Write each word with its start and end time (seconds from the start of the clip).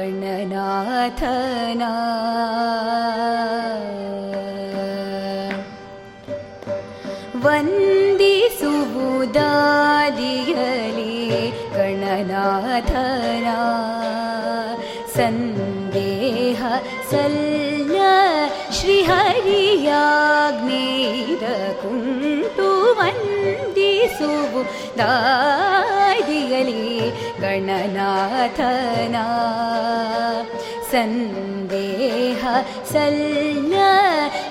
गणनाथना 0.00 1.88
वन्दि 7.44 8.36
गणनाथना 11.76 13.58
सन्देह 15.16 16.62
सल्ल 17.12 17.96
श्रीहरियाग्नेरकुण्टु 18.78 19.50
सुबुदादियलि 24.20 25.20
गणनाथना 27.50 29.26
सन्देह 30.90 32.42
सल्ल 32.92 33.74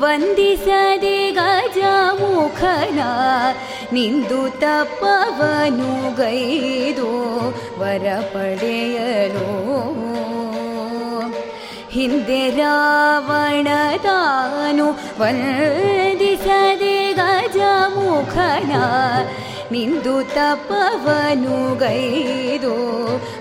ವಂದಿಸದೆ 0.00 1.18
ಗಜಮುಖನ, 1.30 3.00
ನಿಂದು 3.92 4.38
ತಪ್ಪವನು 4.60 5.90
ಗೈದು 6.16 7.08
ವರ 7.80 8.06
ಪಡೆಯಲು. 8.34 9.48
ಹಿಂದೆ 11.90 12.42
ರಾವಣ 12.50 13.68
ತಾನು 14.02 14.86
ವಂದಿಸದೆ 15.20 16.96
ಗಜಮುಖನ, 17.12 18.72
ನಿಂದು 19.72 20.16
ತಪ್ಪವನು 20.34 21.58
ಗೈದು 21.78 22.74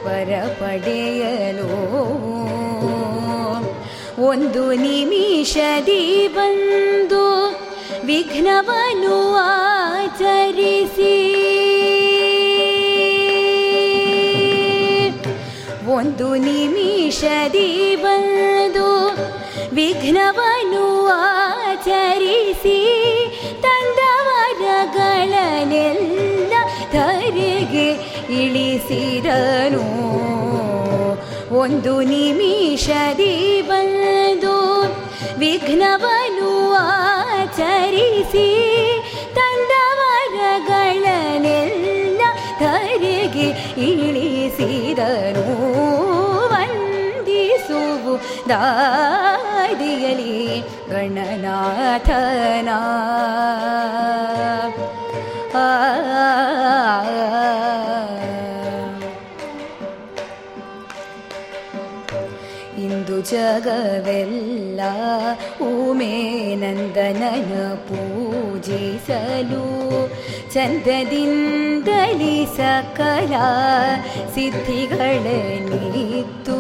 ವರ 0.06 0.32
ಪಡೆಯಲು. 0.60 1.72
ಒಂದು 4.20 4.74
ನಿಮಿಷದಿ 4.74 6.28
ಬಂದು 6.28 7.24
ವಿಘ್ನವನು 8.06 9.36
ಆಚರಿಸಿ. 9.36 11.34
ಒಂದು 15.88 16.36
ನಿಮಿಷದಿ 16.36 17.96
ಬಂದು 17.96 18.88
ವಿಘ್ನವನು 19.76 21.08
ಆಚರಿಸಿ. 21.08 22.80
ತಂದವರಗಳನ್ನೆಲ್ಲ 23.62 26.54
ಧರೆಗೆ 26.92 27.90
ಇಳಿಸಿದನು. 28.44 30.43
ಒಂದು 31.54 32.02
ನಿಮಿಷದಿ 32.02 33.62
ಬಂದು 33.62 34.84
ವಿಘ್ನವನು 35.38 36.74
ಆಚರಿಸಿ 36.74 38.50
ತಂದವರಗಳನ್ನೆಲ್ಲ 39.36 42.22
ಧರೆಗೆ 42.60 43.82
ಇಳಿಸಿದನು. 43.82 45.46
ವಂದಿಸುವು 46.48 48.20
ದಾದಿಯಲಿ 48.50 50.64
ಗಣನಾಥನ. 50.90 52.70
ಆ 55.56 55.68
ಜಗವೆಲ್ಲ 63.30 64.82
ಉಮೇನಂದನನ 65.62 67.74
ಪೂಜಿಸಲು. 67.74 69.66
ಚಂದದಿಂದಲಿ 70.54 72.46
ಸಕಲ 72.46 73.34
ಸಿದ್ಧಿಗಳನ್ನಿತ್ತು 74.36 76.60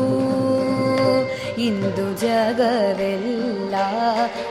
ಇಂದು 1.61 2.21
ಜಗವೆಲ್ಲ 2.21 3.75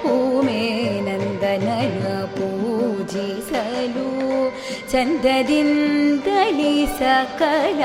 ಉಮೇನಂದನನ 0.04 2.24
ಪೂಜಿಸಲು. 2.24 4.08
ಚಂದದಿಂದಲಿ 4.92 6.86
ಸಕಲ 6.86 7.82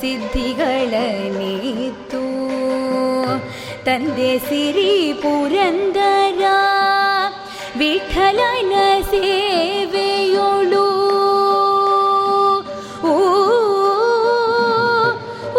ಸಿದ್ಧಿಗಳನ್ನಿತ್ತು 0.00 2.22
ತಂದೆ 3.85 4.39
ಸಿರಿ 4.39 4.91
ಪುರಂದರ 5.21 6.43
ವಿಠಲನ 7.77 8.73
ಸೇವೆಯೋಳು 9.11 10.85
ಊ, 13.03 13.15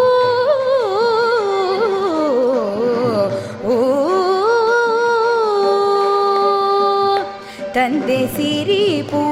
ಊ, 0.03 0.09
ಊ, 3.67 3.77
ತಂದೆ 7.73 8.27
ಸಿರಿ 8.27 8.83
ಪುರಂದರ 9.11 9.26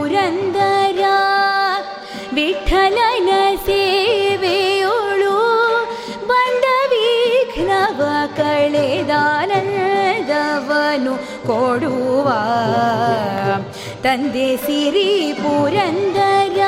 ತಂದೆ 14.07 14.57
ಸಿರಿ 14.57 15.33
ಪುರಂದರ. 15.43 16.61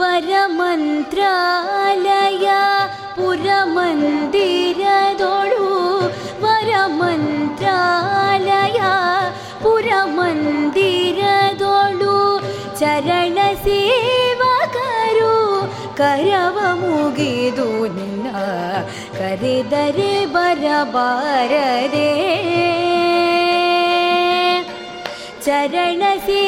वरमन्त्रालय 0.00 2.46
पुरमन्दिरदोळु। 3.16 5.66
वरमन्त्रालय 6.44 8.78
पुरमन्दिरदोळु। 9.62 12.16
चरणसेवकरु 12.80 13.39
करव 15.99 16.57
मुगिदु 16.81 17.67
निन्न 17.95 18.27
करेदरे 19.17 20.13
बरबारदे 20.35 22.09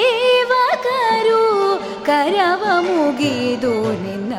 ಚರಣಸೇವಕರು 0.09 1.41
ಕರವ 2.07 2.63
ಮುಗಿದು 2.87 3.73
ನಿನ್ನ 4.03 4.33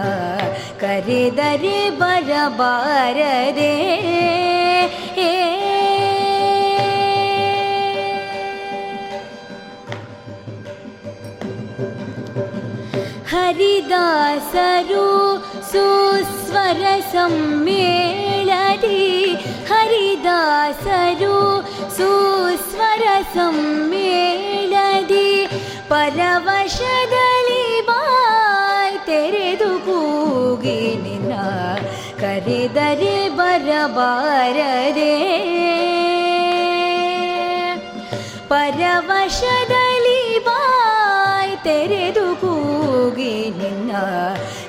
ಕರೆದರೆ 0.82 1.76
ಬರಬಾರದೆ 2.00 3.72
ಹರಿದಾಸರು 13.70 14.91
ಸುಸ್ವರ 16.52 16.84
ಸಮ್ಮೇಳದಿ 17.12 19.00
ಹರಿದಾಸರು 19.70 21.36
ಸುಸ್ವರ 21.96 23.04
ಸಮ್ಮೇಳದಿ 23.34 25.28
ಪರವಶದಲ್ಲಿ 25.88 27.64
ಬಾಯ್ 27.88 28.98
ತೆರೆದು 29.06 29.70
ಕೂಗಿ 29.86 30.78
ನಿನ್ನ 31.04 31.32
ಕರೆದರೆ 32.20 33.16
ಬರಬಾರದೆ 33.38 35.14
ಪರವಶದಲ್ಲಿ 38.52 39.81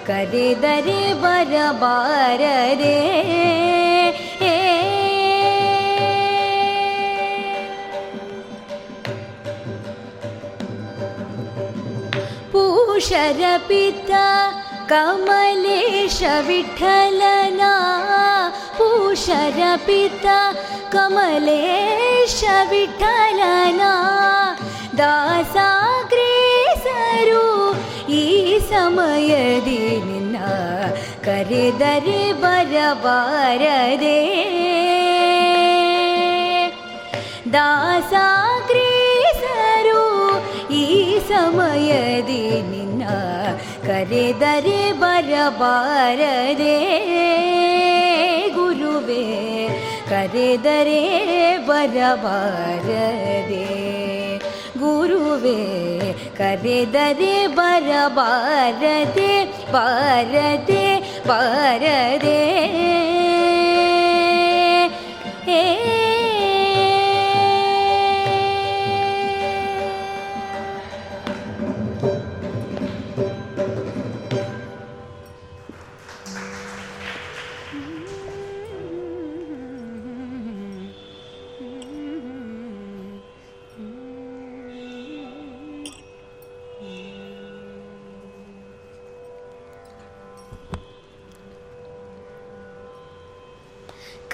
करे 0.06 0.54
दरे 0.62 1.02
बरबे 1.22 2.94
पूषर 12.52 13.40
पिता 13.68 14.26
कमलेश 14.90 16.20
विठलना 16.46 17.72
पूषर 18.78 19.58
पिता 19.86 20.38
कमलेश 20.92 22.40
विठलना 22.70 23.92
दासा 25.00 25.83
ಸಮಯದಿ 28.73 29.79
ನಿನ್ನ 30.05 30.37
ಕರೆದರೆ 31.23 32.21
ಬರಬಾರದೆ 32.41 34.17
ದಾಸಾಗ್ರೇಸರು 38.71 40.01
ಈ 40.73 41.19
ಸಮಯದಿ 41.27 42.43
ನಿನ್ನ 42.71 43.03
ಕರೆದರೆ 43.87 44.91
ಬರಬಾರದೆ 44.93 46.77
ಗುರುವೇ 48.55 49.25
ಕರೆದರೆ 50.09 51.01
ಬರಬಾರದೆ 51.65 53.65
गुरु 54.78 55.18
करे 56.38 56.78
दरे 56.94 57.36
भर 57.56 57.90
पारे 58.16 58.94
पारे 59.74 60.48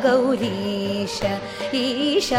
ಗೌರೀಶ 0.06 1.22
ಈಶ. 1.74 2.32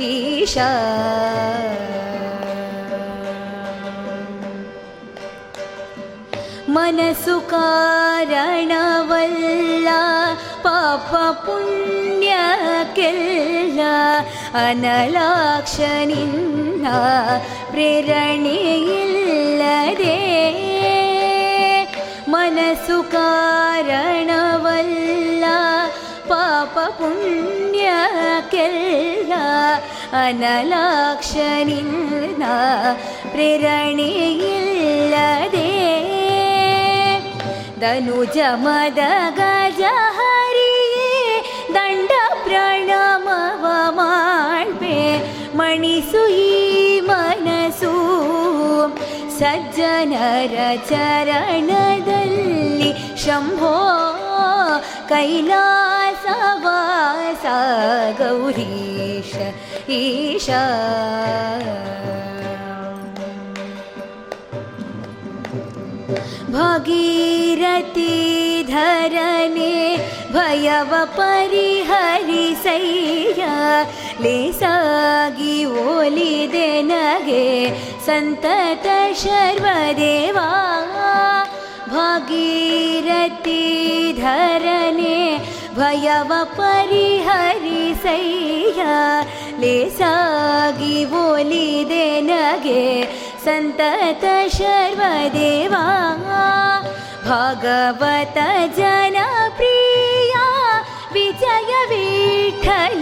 ईशा। 0.01 0.72
मनसु 6.75 7.36
कारणवल्ला 7.51 8.42
पाप 10.63 11.10
पुण्य 11.46 12.32
केल्ल 12.98 13.80
अनलाक्षनिन्न 14.63 15.65
प्रेरणे 17.72 18.60
इल्लदे 19.00 20.20
मनसु 22.34 22.98
कारणवल्ला 23.15 24.20
ಪಾಪ 26.33 26.75
ಪುಣ್ಯಕ್ಕೆಲ್ಲ 26.97 27.33
ಅನಲಾಕ್ಷನಿಂದ 30.23 32.43
ಪ್ರೇರಣೆಯಿಲ್ಲದೆ. 33.31 34.11
ಧನುಜ 37.79 38.37
ಮದ 38.55 38.99
ಗಜ 39.37 39.81
ಹರಿಯೇ 40.17 41.09
ದಂಡ 41.73 42.11
ಪ್ರಣಮವ 42.43 43.65
ಮಾಡ್ಬೆ 43.99 44.99
ಮಣಿಸು 45.57 46.21
ಈ 46.43 46.45
ಮನ 46.99 47.47
सज्जनर 49.43 50.53
चरणदल्लि 50.89 52.91
शम्भो 53.23 53.71
कैलासवासा 55.09 55.57
गौरीश 58.19 59.33
ईशा 60.00 60.63
भगीरथी 66.53 68.13
धरने 68.63 69.75
भयव 70.33 70.91
परिहरि 71.15 72.45
ले 74.22 74.38
सागी 74.53 75.65
ओली 75.65 76.48
देनगे 76.48 77.48
सन्तत 78.05 78.86
शर्वदेवा। 79.24 80.50
भगीरथी 81.93 83.63
धरने 84.13 85.19
भयव 85.77 86.32
परिहरि 86.58 87.84
सैया 88.03 88.98
ले 89.60 89.77
सागी 90.00 90.98
ओली 91.22 91.70
देनगे 91.92 92.84
सन्तत 93.46 94.24
शर्वदेवा 94.58 95.86
भगवत 97.25 98.38
जनप्रिया 98.77 100.46
विजय 101.13 101.72
विठललङ्घ्रि 101.92 103.01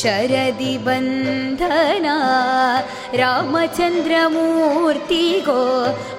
शरदि 0.00 0.72
बन्धना 0.86 2.16
रामचन्द्रमूर्तिगो 3.20 4.34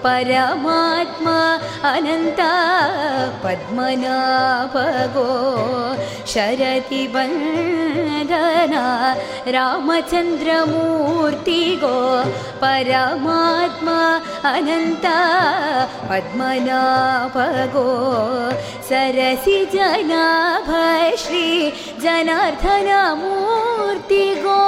परमात्मा 0.06 1.38
अनन्ता 1.92 2.52
पद्मनाभगो 3.44 5.28
शरदि 6.34 7.04
बन्धना 7.16 8.86
रामचन्द्रमूर्तिगो 9.58 10.78
परमात्मा 12.64 14.00
अनन्ता 14.54 15.18
पद्मनाभगो 16.10 17.88
सरसि 18.90 19.58
जनाभ 19.74 20.70
श्री 21.24 21.48
जनार्दनमू 22.04 23.36
मूर्ति 23.78 24.26
गो। 24.46 24.60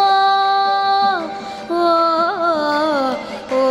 ओ 1.75 3.65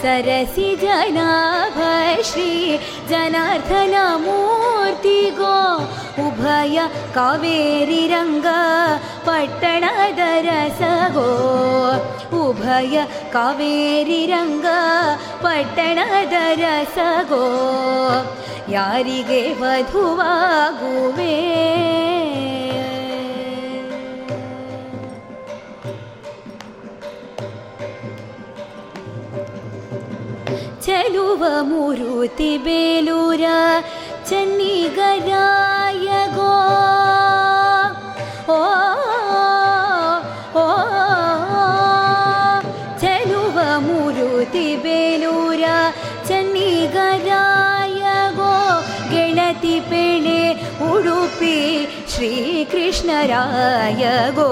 सरसि 0.00 0.68
जनाभ 0.82 1.78
श्री 2.24 2.78
जनार्दन 3.08 3.94
मूर्ति 4.22 5.20
गो। 5.38 5.58
उभय 6.26 6.76
कावेरी 7.14 8.06
रङ्ग 8.08 8.46
पट्टणदरस 9.26 10.80
गो। 11.16 11.28
उभय 12.40 13.06
कावेरी 13.32 14.26
रङ्ग 14.26 14.66
पट्टणदरस 15.44 16.96
गो 17.32 17.44
ಯಾರಿಗೆ 31.09 31.09
ವಧುವಾಗುವೆ 31.09 31.41
ಚೆಲುವ 31.41 31.43
ಮುರುತಿ 31.61 32.57
ಬೇಲೂರ 32.57 33.45
ಚನ್ನಿಗರಾಯ 34.29 36.07
ಗೋ 36.35 36.53
ಓ 38.47 38.59
ಓ 40.55 40.65
ಚೆಲುವ 42.99 43.57
ಮುರುತಿ 43.79 44.75
ಬೇಲೂರ 44.75 45.63
ಚನ್ನಿಗರಾಯ 46.27 48.03
ಗೋ 48.35 48.53
ಗೆಳತಿ 49.09 49.79
ಪೇಣೆ 49.89 50.39
ಉಡುಪಿ 50.85 51.57
ಶ್ರೀಕೃಷ್ಣರಾಯ 52.15 54.03
ಗೋ 54.31 54.51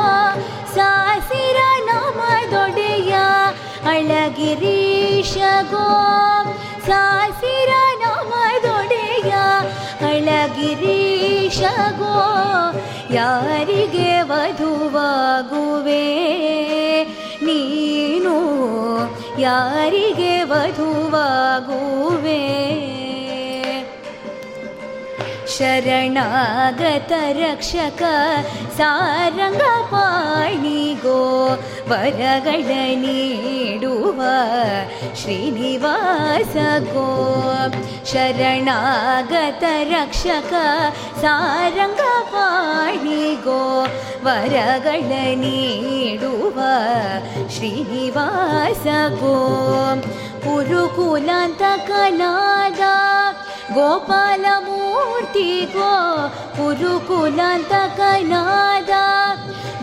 ಸಾಸಿರ 0.74 1.58
ನಾಮದೊಡೆಯ 1.84 3.14
ಅಳಗಿರೀಶಗೋ 3.84 5.86
ಸಾಸಿರ 6.86 7.72
ನಾಮದೊಡೆಯ 8.02 9.32
ಅಳಗಿರೀಶಗೋ 10.10 12.16
ಯಾರಿಗೆ 13.10 14.22
ವಧುವಾಗುವೆ? 14.22 16.06
ನೀನು 17.42 18.36
ಯಾರಿಗೆ 19.38 20.42
ವಧುವಾಗುವೆ? 20.42 22.42
ಶರಣಾಗತ 25.55 27.11
ರಕ್ಷಕ 27.39 28.01
ಸಾರಂಗ 28.77 29.63
ಪಾಣಿಗೋ 29.91 31.19
ವರಗಳ 31.89 32.69
ನೀಡುವ 32.95 34.21
ಶ್ರೀನಿವಾಸ 35.21 36.55
ಗೋ 36.87 37.09
ಶರಣಾಗತ 38.11 39.63
ರಕ್ಷಕ 39.91 40.53
ಸಾರಂಗ 41.21 42.01
ಪಾಣಿಗೋ 42.33 43.61
ವರಗಳ 44.23 45.11
ನೀಡುವ 45.35 46.59
ಶ್ರೀನಿವಾಸ 47.55 48.85
ಗೋ 49.21 49.35
ಕುರುಕುಲಾಂತಕನಾದ 50.43 52.81
ಗೋಪಾಲಮೂರ್ತಿ 53.73 55.47
ಗೋ 55.73 55.91
ಕುರುಕುಲಾಂತಕನಾದ 56.57 57.63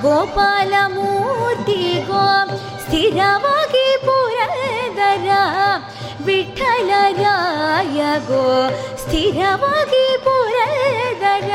ಗೋಪಾಲಮೂರ್ತಿ 0.01 1.81
ಗೋ 2.09 2.25
ಸ್ಥಿರವಾಗಿ 2.81 3.87
ಪುರದರ 4.07 5.29
ವಿಠಲರಾಯ 6.27 8.03
ಗೋ 8.29 8.71
ಸ್ಥಿರವಾಗಿ 8.97 10.25
ಪುರದರ 10.25 11.53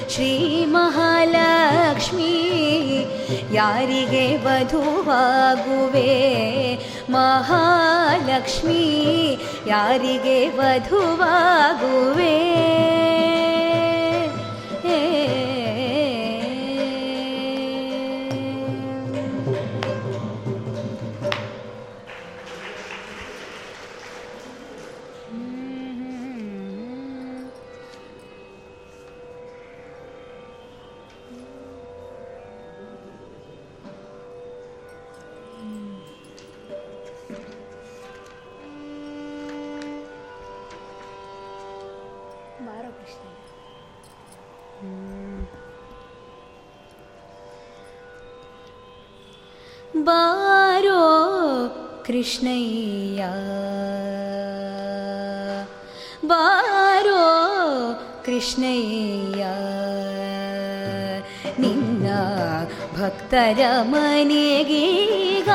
ಶ್ರೀ 0.08 0.66
ಮಹಾಲಕ್ಷ್ಮೀ 0.66 2.34
ಯಾರಿಗೆ 3.54 4.44
ವಧುವಾಗುವೆ 4.44 6.10
ಮಹಾಲಕ್ಷ್ಮೀ 7.10 8.84
ಯಾರಿಗೆ 9.66 10.58
ವಧುವಾಗುವೆ 10.58 12.36
ಬಾರೋ 50.06 51.00
ಕೃಷ್ಣಯ್ಯ 52.06 53.22
ಬಾರೋ 56.26 57.22
ಕೃಷ್ಣಯ್ಯ 58.24 59.42
ನಿನ್ನ 61.58 62.06
ಭಕ್ತರ 62.96 63.60
ಮನೆಗೀಗ 63.82 65.50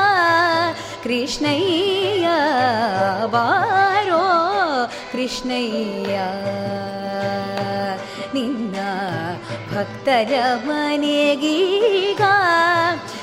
ಕೃಷ್ಣಯ್ಯ 1.03 2.27
ಬಾರೋ 3.27 4.23
ಕೃಷ್ಣಯ್ಯ 5.11 6.17
ನಿನ್ನ 8.33 8.75
ಭಕ್ತರ 9.75 10.33
ಮನೆಗೀಗ 10.65 12.21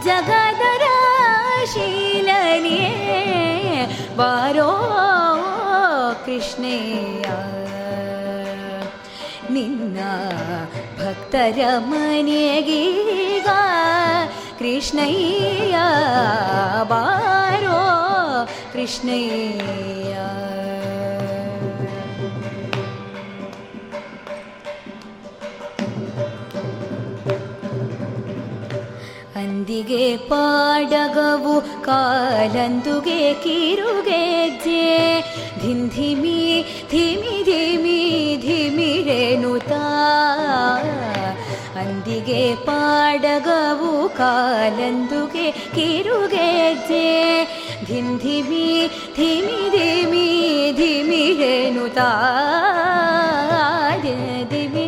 ಜಗದರ 0.04 0.86
ಶೀಲನೇ 1.66 2.84
ಬಾರೋ 4.18 4.72
ಕೃಷ್ಣೇಯ. 6.26 7.26
ನಿನ್ನ 9.50 10.00
ಭಕ್ತರ 11.00 11.60
ಮನೆಗೀಗ 11.78 13.48
ಕೃಷ್ಣಯ್ಯ 14.60 15.76
ಬಾರೋ 16.84 17.82
ಕೃಷ್ಣಯ್ಯ. 18.74 20.18
ಅಂದಿಗೆ 29.93 30.05
ಪಾಡಗವು 30.29 31.55
ಕಾಲಂದುಗೆ 31.87 33.17
ಕಿರುಗೆಜ್ಜೆ 33.43 34.85
ಧಿಂಧಿಮಿ 35.63 36.39
ಧಿಮಿ 36.93 37.35
ಧಿಮಿ 37.49 37.99
ಧಿಮಿರೆನುತಾ 38.45 39.83
ಅಂದಿಗೆ 41.83 42.41
ಪಾಡಗವು 42.65 43.93
ಕಾಲಂದುಗೆ 44.17 45.47
ಕಿರುಗೆಜ್ಜೆ 45.77 47.05
ಧಿಂಧಿಮಿ 47.85 48.67
ಧಿಮಿ 49.19 49.61
ಧಿಮಿ 49.77 50.27
ಧಿಮಿರೆನುತಾ 50.81 52.09
ಧಿಮಿ 54.05 54.87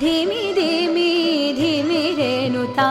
ಧಿಮಿ 0.00 0.42
ಧಿಮಿ 0.54 1.10
ಧಿಮಿರೆನುತಾ 1.60 2.88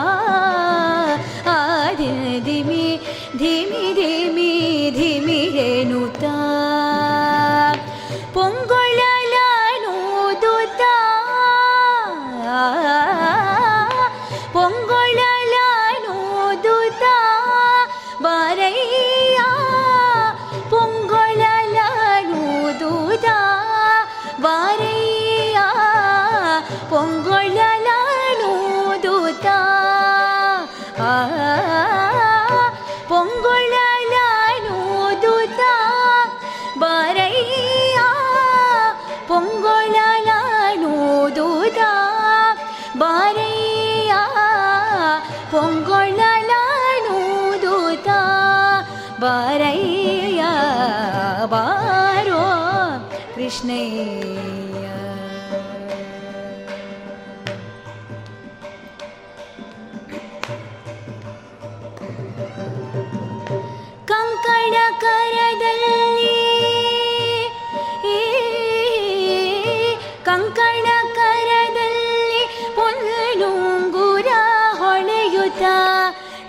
ಹೊಳೆಯುತ್ತ 75.48 75.66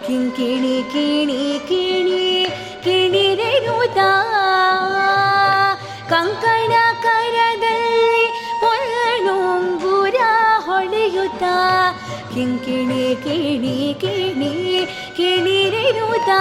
ಕಿಂಕಿಣಿ 0.06 0.78
ಕಿಣಿ 0.94 1.44
ಕಿಣಿ 1.68 2.24
ಕಿಣಿರೆನುತ್ತ 2.84 4.00
ಕಂಕಣ 6.10 6.74
ಕರದಲ್ಲಿ 7.04 8.26
ಪೊನ್ನುಂಗುರ 8.64 10.20
ಹೊಳೆಯುತ್ತ 10.66 11.44
ಕಿಂಕಿಣಿ 12.34 13.06
ಕಿಣಿ 13.24 13.78
ಕಿಣಿ 14.02 14.54
ಕಿಣಿರೆನುತ್ತ 15.18 16.32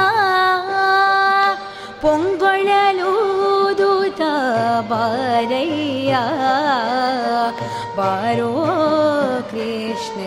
ಪೊಂಗೊಳಲೂದುತ 2.03 3.13
ಬಾರಯ್ಯ 4.91 6.15
ಬಾರೋ 7.97 8.53
ಕೃಷ್ಣಯ್ಯ 9.51 10.18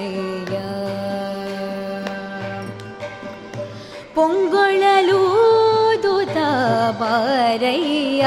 ಬಾರಯ್ಯ, 7.01 8.27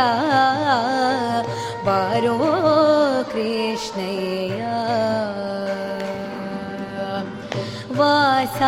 ಬಾರೋ 1.86 2.38
ಕೃಷ್ಣಯ್ಯ. 3.32 4.64
ವಾಸ 7.98 8.62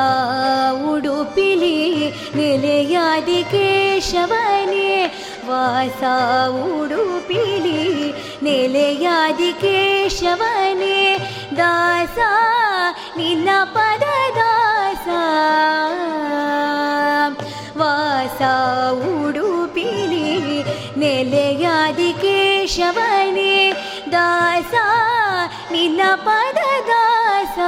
ಉಡುಪಿಲಿ 0.90 2.10
ನೆಲೆಯಾದಿ 2.36 3.44
ಕೇಶವನೇ, 3.44 5.06
ವಾಸ 5.50 6.04
ಉಡುಪಿಲಿ 6.50 8.12
ನೆಲೆಯಾದಿ 8.44 9.54
ಕೇಶವನೇ, 9.54 11.18
ದಾಸ 11.58 12.18
ನಿನ್ನ 13.18 13.50
ಪದ 13.64 14.04
ದಾಸ. 14.36 15.08
ವಾಸ 17.81 18.41
ಉಡುಪಿಲಿ 19.11 20.29
ನೆಲೆಯಾದಿ 21.03 22.11
ಕೇಶವನೇ 22.23 23.55
ದಾಸ 24.15 24.75
ನಿನ್ನ 25.73 26.03
ಪದ 26.27 26.59
ದಾಸ 26.91 27.59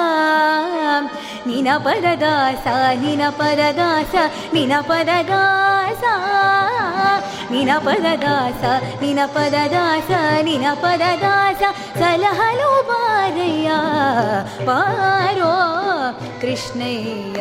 ನಿನ 1.48 1.70
ಪರದಾಸ 1.86 2.66
ನಿನ 3.04 3.22
ಪರದಾಸ 3.38 4.14
ನಿನ 4.54 4.74
ಪರದಾಸ 4.90 6.04
ನಿನ 7.52 7.72
ಪರದಾಸ 7.86 8.62
ನಿನ 9.02 9.20
ಪರದಾಸ 9.34 10.10
ನಿನ 10.48 10.66
ಪರದಾಸ 10.84 11.62
ಸಲಹಲು 12.00 12.70
ಬಾರಯ್ಯ 12.90 13.70
ಬಾರೋ 14.68 15.52
ಕೃಷ್ಣಯ್ಯ 16.40 17.40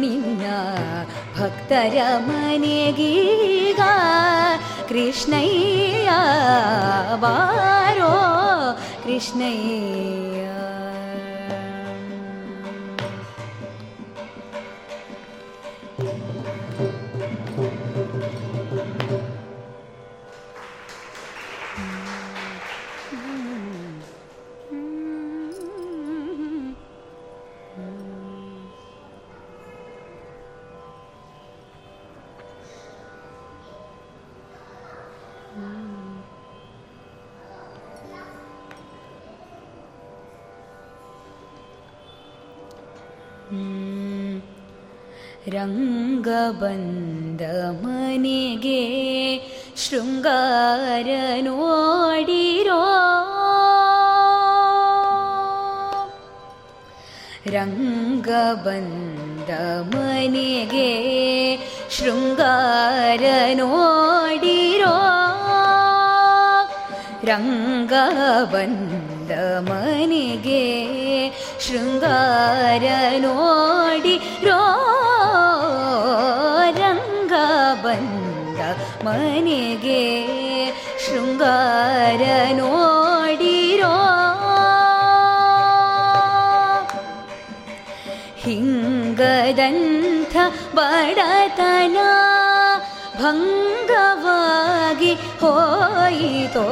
ನಿನ್ನ 0.00 0.44
ಭಕ್ತರ 1.38 1.96
ಮನೆಗೀಗ 2.18 3.80
ಕೃಷ್ಣಯ್ಯ 4.88 6.10
ಬಾರೋ 7.16 8.14
ಕೃಷ್ಣಯ್ಯ 9.02 10.46
ರಂಗಬಂದ 45.47 47.41
ಮನೆಗೆ 47.81 48.81
ಶೃಂಗಾರ 49.77 51.07
ನೋಡಿರೋ 51.41 52.83
ರಂಗಬಂದ 58.17 59.49
ಮನೆಗೆ 59.91 60.89
ಶೃಂಗಾರ 61.89 63.55
ನೋಡಿರೋ 63.55 64.95
ರಂಗಬಂದ 67.29 69.31
ಮನೆಗೆ 69.69 70.63
ಶೃಂಗಾರ 71.59 72.83
ನೋಡಿರೋ 73.19 74.64
ಮನೆಗೆ 79.15 80.03
ಶೃಂಗಾರ 81.05 82.53
ನೋಡಿರೋ. 82.53 83.95
ಹಿಂಗದಂಥ 88.37 90.35
ಬಡತನ 90.75 91.97
ಭಂಗವಾಗಿ 93.17 95.13
ಹೋಯಿತೋ. 95.13 96.67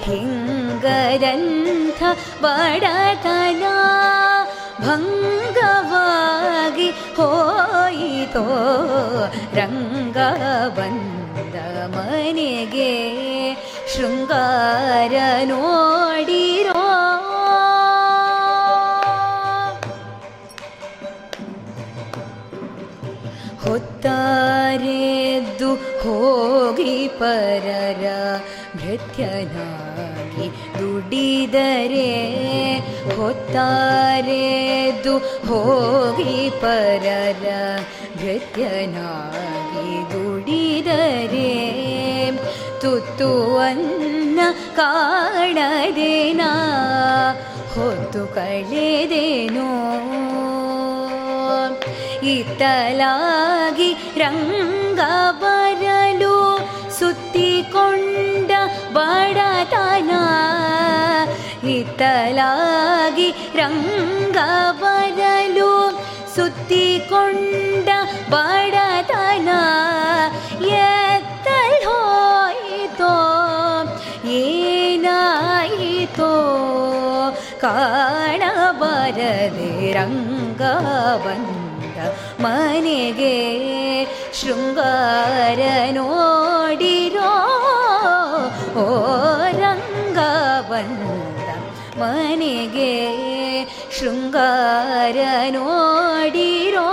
ಹಿಂಗದಂಥ 0.00 2.02
ಬಡತನ 2.42 3.62
ಭಂಗವಾಗಿ 4.80 6.90
ಹೋಯಿತೋ. 6.90 8.46
ರಂಗ 9.54 10.16
ಬಂದ 10.78 11.23
ಮನೆಗೆ 11.86 12.94
ಶೃಂಗಾರ 13.96 15.12
ನೋಡಿರೋ. 15.44 16.84
ಹೊತ್ತಾರೆದ್ದು 23.62 25.74
ಹೋಗಿ 25.74 27.08
ಪರರ 27.08 28.06
ಭೃತ್ಯನಾಗಿ 28.76 30.78
ದುಡಿದರೆ. 30.78 32.34
ಹೊತ್ತಾರೆದ್ದು 33.16 35.18
ಹೋಗಿ 35.18 36.50
ಪರರ 36.50 37.46
ಭೃತ್ಯನಾಗಿ 38.24 40.12
ದುಡಿದರೆ 40.12 41.50
ತುತ್ತು 42.80 43.58
ಅನ್ನ 43.58 44.40
ಕಾಣದೇನಾ? 44.76 46.50
ಹೊತ್ತು 47.74 48.34
ಕಳೆದೇನೋ? 48.34 49.70
ಇತ್ತಲಾಗಿ 52.22 53.92
ರಂಗ 54.16 55.00
ಬರಲು 55.30 56.58
ಸುತ್ತಿಕೊಂಡ 56.98 58.50
ಬಡತನ. 58.92 60.10
ಇತ್ತಲಾಗಿ 61.68 63.30
ರಂಗ 63.30 64.36
ಬರಲು 64.80 65.90
ಸುತ್ತಿಕೊಂಡ 66.36 67.73
ಬಡತನ 68.33 69.49
ಎತ್ತಲ್ 70.81 71.79
ಹೋಯಿತೋ 71.87 73.13
ಏನಾಯಿತೋ 74.39 76.31
ಕಾಣಬರದೆ 77.63 79.31
ರಂಗ 79.97 80.61
ಬಂದ 81.25 81.97
ಮನೆಗೆ 82.41 83.35
ಶೃಂಗಾರ 84.39 85.61
ನೋಡಿರೋ 85.97 87.31
ಓ 88.77 88.85
ರಂಗ 89.61 90.19
ಬಂದ 90.71 91.47
ಮನೆಗೆ 92.01 92.91
ಶೃಂಗಾರ 93.97 95.17
ನೋಡಿರೋ 95.55 96.87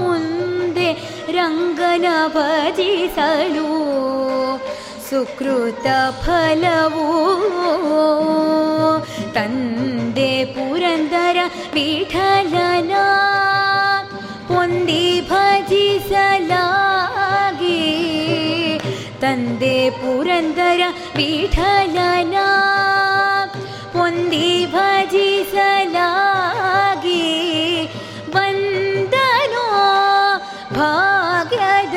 मुन्दे 0.00 0.88
रङ्गनपति 1.36 2.90
सलु 3.16 3.70
सुकृतफलवो 5.08 7.08
तन्दे 9.36 10.32
पुरन्दर 10.54 11.36
पीठना 11.74 13.06
पन्दि 14.50 15.04
भजसला 15.32 16.64
तन्दे 19.22 19.76
पुरन्दर 19.98 20.80
पीठना 21.16 22.46
पदी 23.94 24.48
भजि 24.72 25.28
सलागे 25.52 27.20
वन्दनो 28.34 29.66
भाग्यद 30.78 31.96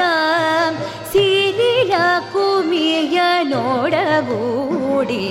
सिरिल 1.13 1.93
कुमिय 2.33 3.17
सिलामि 3.53 5.27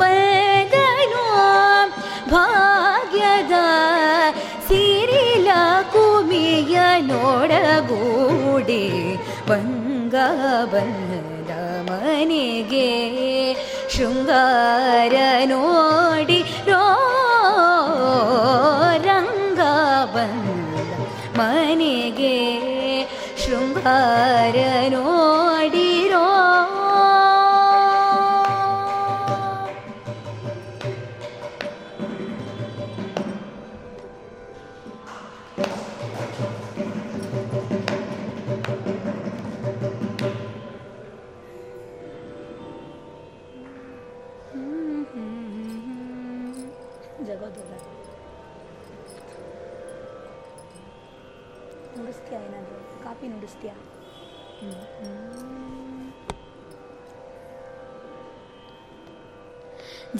वन्दनो 0.00 1.26
भाग्यद 2.32 3.54
सिरिल 4.68 5.48
कुमिय 5.94 6.74
सिरिला 7.12 7.72
वन्द 9.48 9.81
ಬಂದ 10.14 11.50
ಮನೆಗೆ 11.90 12.88
ಶೃಂಗಾರ 13.88 15.14
ನೋಡಿ 15.44 16.40
ರಂಗ 19.06 19.60
ಬಂದ 20.14 20.78
ಮನೆಗೆ 21.38 22.36
ಶೃಂಗಾರ 23.36 24.56
ನೋಡಿರೋ 24.90 25.41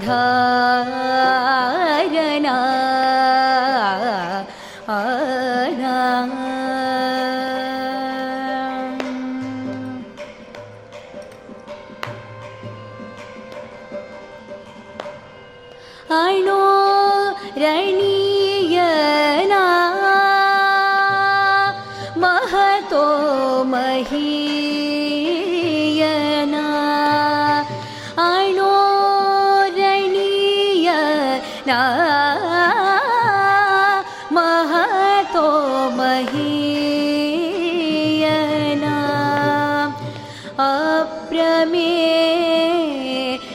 Radha 0.07 0.76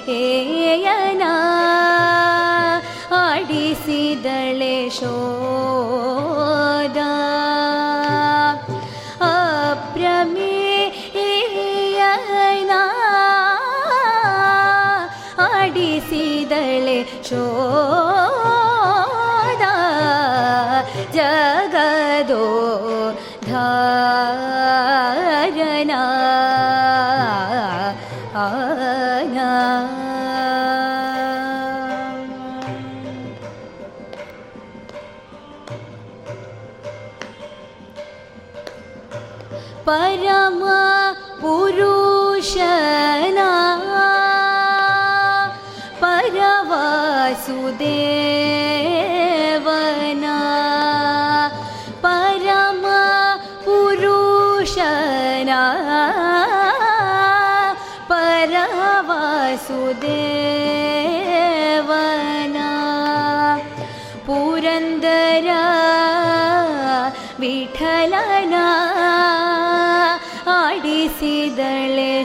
अप्रमेयना 0.03 1.33
आडिसिदळे 3.21 4.75
शोदा 4.97 5.42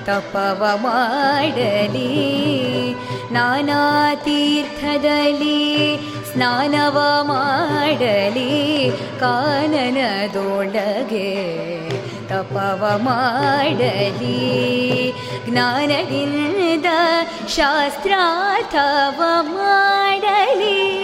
ತಪವ 0.05 0.77
ಮಾಡಲಿ 0.77 2.11
ನಾನಾತೀರ್ಥದಲ್ಲಿ 3.33 5.59
ಸ್ನಾನವ 6.33 7.25
ಮಾಡಲಿ 7.25 8.91
ಕಾನನದೊಳಗೆ 9.21 11.31
ತಪವ 12.29 13.01
ಮಾಡಲಿ 13.03 14.39
ಜ್ಞಾನದಿಂದ 15.49 16.87
ಶಾಸ್ತ್ರಾರ್ಥವ 17.49 19.21
ಮಾಡಲಿ 19.49 21.00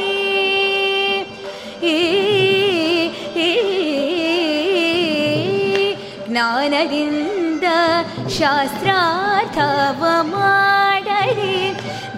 ज्ञानविन्द 6.28 7.64
शास्त्राथ 8.38 9.58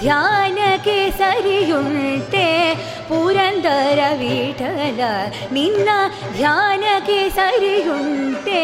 ध्यानके 0.02 0.98
सरियुण्टे 1.18 2.48
ಪುರಂದರ 3.07 4.01
ವಿಠಲ 4.19 5.01
ನಿನ್ನ 5.51 5.89
ಧ್ಯಾನಕ್ಕೆ 6.37 7.19
ಸರಿಯುಂಟೆ 7.29 8.61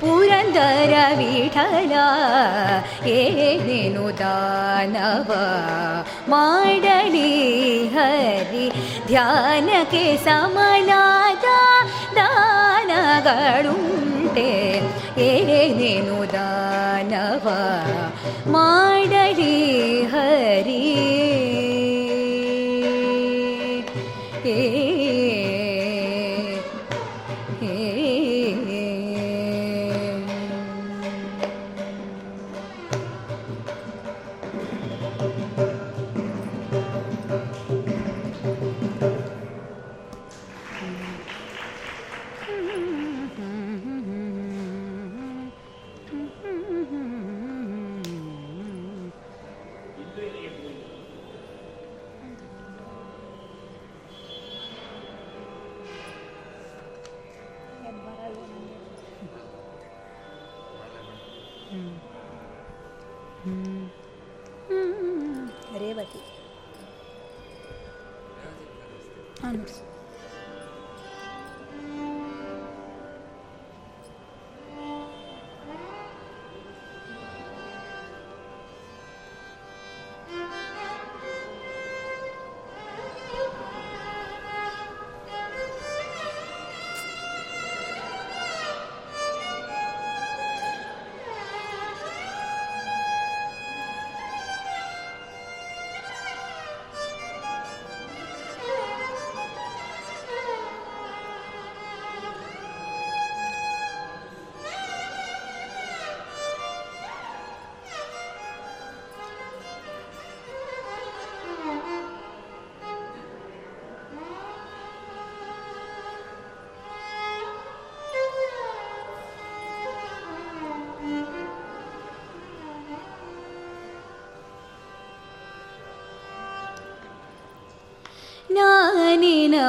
ಪುರಂದರ 0.00 0.94
ವಿಠಲ 1.18 1.94
ಏನೇನು 3.16 4.06
ದಾನವ 4.20 5.30
ಮಾಡಲಿ 6.28 7.30
ಹರಿ 7.96 8.66
ಧ್ಯಾನಕ್ಕೆ 9.06 10.04
ಸಮನಾದ 10.24 11.46
ದಾನಗಳುಂಟೆ 13.12 14.50
ಏನೇನು 15.28 16.18
ದಾನವ 16.32 17.46
ಮಾಡಲಿ 18.48 19.54
ಹರಿ 20.06 20.82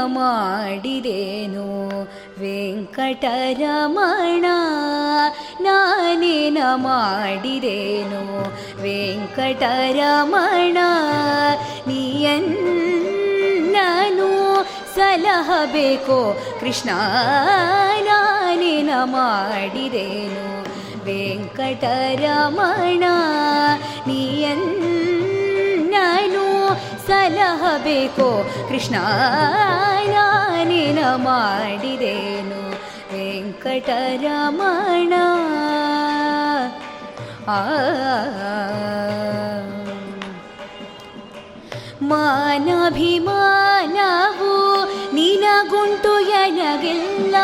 ಮಾಡಿದೇನು? 0.06 1.66
ವೆಂಕಟರಮಣ 2.40 4.44
ನಾನೇನ 5.60 6.58
ಮಾಡಿದೇನು? 6.74 8.46
ವೆಂಕಟರಮಣ 8.82 10.78
ನೀಯನ್ನನು 11.86 14.66
ಸಲಹಬೇಕೋ? 14.94 16.36
ಕೃಷ್ಣ 16.60 16.90
ನಾನೇನ 18.00 18.90
ಮಾಡಿದೇನು? 19.04 20.66
ವೆಂಕಟರಮಣ 21.04 23.04
ಸಲಹಬೇಕೋ. 27.06 28.50
ಕೃಷ್ಣ 28.68 28.96
ನಾನಿನ 30.06 31.14
ಮಾಡಿದೇನು 31.14 32.78
ವೆಂಕಟರಮಣ. 33.12 35.12
ಆ 37.48 37.68
ಮಾನಭಿಮಾನವು 42.02 44.54
ನಿನಗುಂಟು 45.14 46.20
ಎನಗಿಲ್ಲ. 46.20 47.36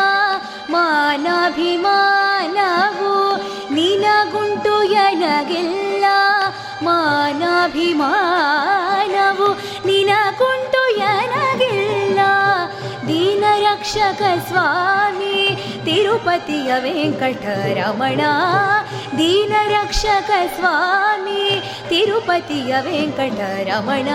ಮಾನಭಿಮಾನವು 0.69 3.41
ನಿನಗುಂಟು 3.73 4.83
ಎನಗಿಲ್ಲ. 4.83 6.05
ಮಾನಭಿಮಾನವು 6.83 8.82
ದೀನರಕ್ಷಕ 13.92 14.22
ಸ್ವಾಮಿ 14.48 15.56
ತಿರುಪತಿಯ 15.84 16.72
ವೆಂಕಟರಮಣ 16.78 18.20
ದೀನರಕ್ಷಕ 19.18 20.30
ಸ್ವಾಮಿ 20.56 21.42
ತಿರುಪತಿಯ 21.88 22.74
ವೆಂಕಟರಮಣ 22.80 24.08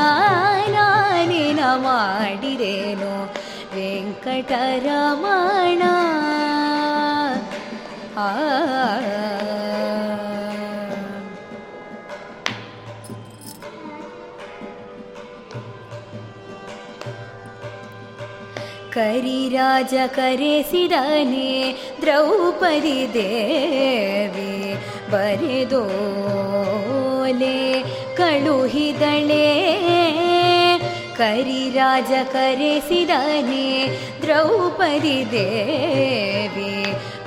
ನಾನೇನ 0.74 1.60
ಮಾಡಿದೇನು 1.78 3.32
ವೆಂಕಟರಮಣ 3.76 5.84
ಆ 8.20 8.30
करिराज 18.99 19.93
करेसिदाे 20.15 21.25
द्रौपरि 22.01 23.01
देव 23.17 24.37
वरे 25.13 25.65
दो 25.73 25.83
करिराज 31.19 32.11
करेसिदाे 32.33 33.63
द्रौपदी 34.25 35.17
देवे 35.35 36.75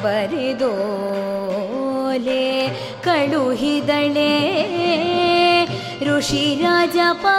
वरे 0.04 0.54
कळुहिदळे 3.06 4.32
ऋषिराजपा 6.08 7.38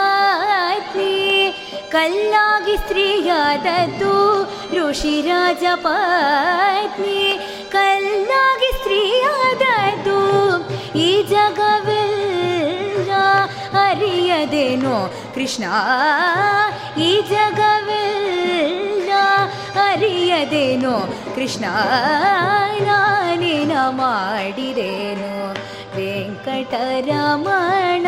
ಕಲ್ಲಾಗಿ 1.93 2.77
ಸ್ತ್ರೀಯಾದದ್ದು 2.77 4.13
ಋಷಿರಾಜ 4.75 5.63
ಪತ್ನಿ. 5.75 7.39
ಕಲ್ಲಾಗಿ 7.71 8.77
ಸ್ತ್ರೀಯಾದದ್ದು 8.77 10.19
ಈ 10.97 11.23
ಜಗವೆಲ್ಲ, 11.23 13.11
ಅರಿಯದೇನೋ 13.89 15.13
ಕೃಷ್ಣ. 15.35 15.63
ಈ 17.01 17.21
ಜಗವೆಲ್ಲ, 17.21 19.11
ಅರಿಯದೇನೋ 19.89 20.95
ಕೃಷ್ಣ. 21.35 21.65
ನಾನೇನ 22.81 23.71
ಮಾಡಿರೇನೋ 23.89 25.53
ವೆಂಕಟರಮಣ. 25.95 28.07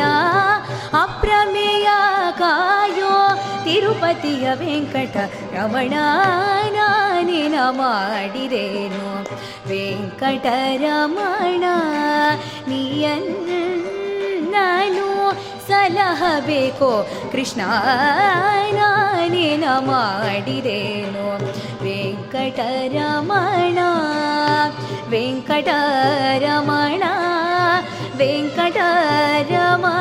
ಅಪ್ರಮೇಯ 1.01 1.89
ಕಾಯೋ 2.39 3.13
ತಿರುಪತಿಯ 3.65 4.45
ವೆಂಕಟರಮಣ 4.61 5.93
ನಾನಿನ 6.75 7.55
ಮಾಡಿದೇನು 7.79 9.07
ವೆಂಕಟರಮಣ, 9.69 11.63
ನೀಯನ್ನನು 12.67 13.39
ಸಲಹಬೇಕೋ 15.69 16.91
ಕೃಷ್ಣ 17.31 17.61
ನಾನೇನ 18.79 19.65
ಮಾಡಿದೇನು 19.89 21.27
ವೆಂಕಟರಮಣ 21.85 23.79
ವೆಂಕಟರಮಣ. 25.13 27.03
வெங்கடரமா 28.21 29.93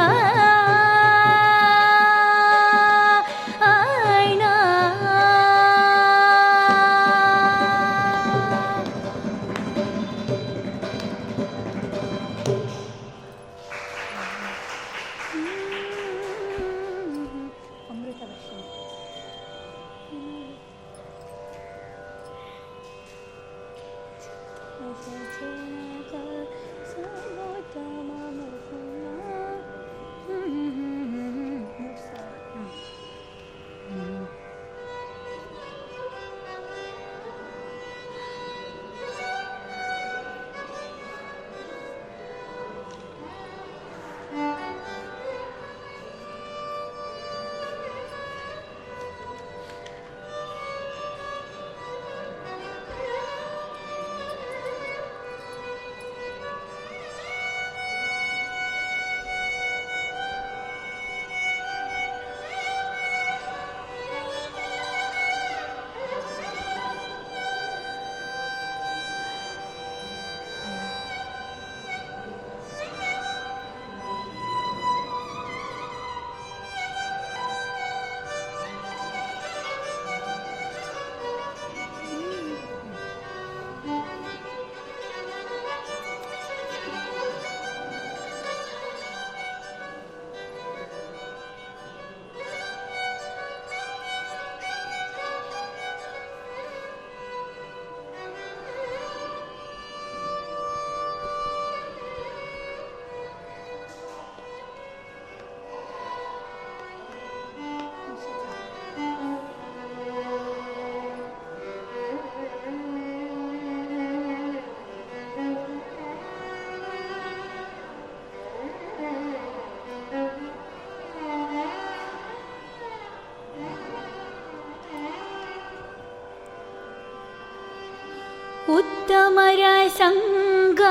ಉತ್ತಮರ 128.76 129.64
ಸಂಗ 129.98 130.82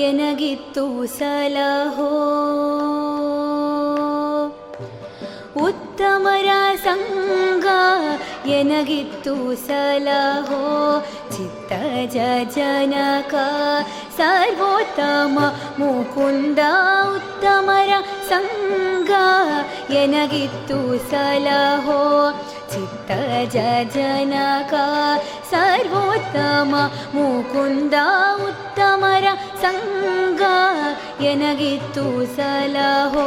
ಎನಗಿತ್ತು 0.00 0.84
ಸಲಹೋ 1.18 2.10
ಉತ್ತಮರ 5.66 6.50
ಸಂಗ 6.84 7.66
ಎನಗಿತ್ತು 8.50 9.34
ಸಲಹೋ 9.66 10.62
ಚಿತ್ತ 11.30 11.72
ಜನಕ 12.54 13.34
ಸರ್ವೋತ್ತಮ 14.18 15.38
ಮುಕುಂದ 15.78 16.60
ಉತ್ತಮರ 17.16 17.92
ಸಂಗ 18.28 19.12
ಎನಗಿತ್ತು 20.02 20.78
ಸಲಹೋ 21.10 22.00
ಚಿತ್ತ 22.72 23.10
ಜನಕ 23.92 24.74
ಸರ್ವೋತ್ತಮ 25.51 26.73
ಮುಕುಂದ 27.13 27.93
ಉತ್ತಮರ 28.47 29.25
ಸಂಗ 29.61 30.41
ಎನಗಿತ್ತು 31.21 32.35
ಸಲಹೋ. 32.35 33.25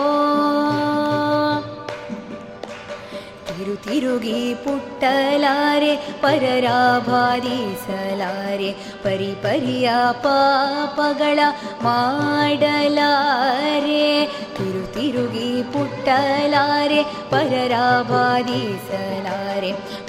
ತಿರು 3.48 3.76
ತಿರುಗಿ 3.76 4.54
ಪುಟ್ಟಲಾರೆ 4.54 5.96
ಪರರಾಭಾದಿಸಲಾರೆ 5.96 8.72
ಪರಿ 8.72 9.42
ಪರಿಯ 9.42 9.90
ಪಾಪಗಳ 10.12 11.38
ಮಾಡಲಾರೆ. 11.82 14.26
ತಿರು 14.56 14.94
ತಿರುಗಿ 14.94 15.72
ಪುಟ್ಟಲಾರೆ 15.72 17.04
ಪರರಾಭಾದಿಸಲಾರೆ 17.04 19.03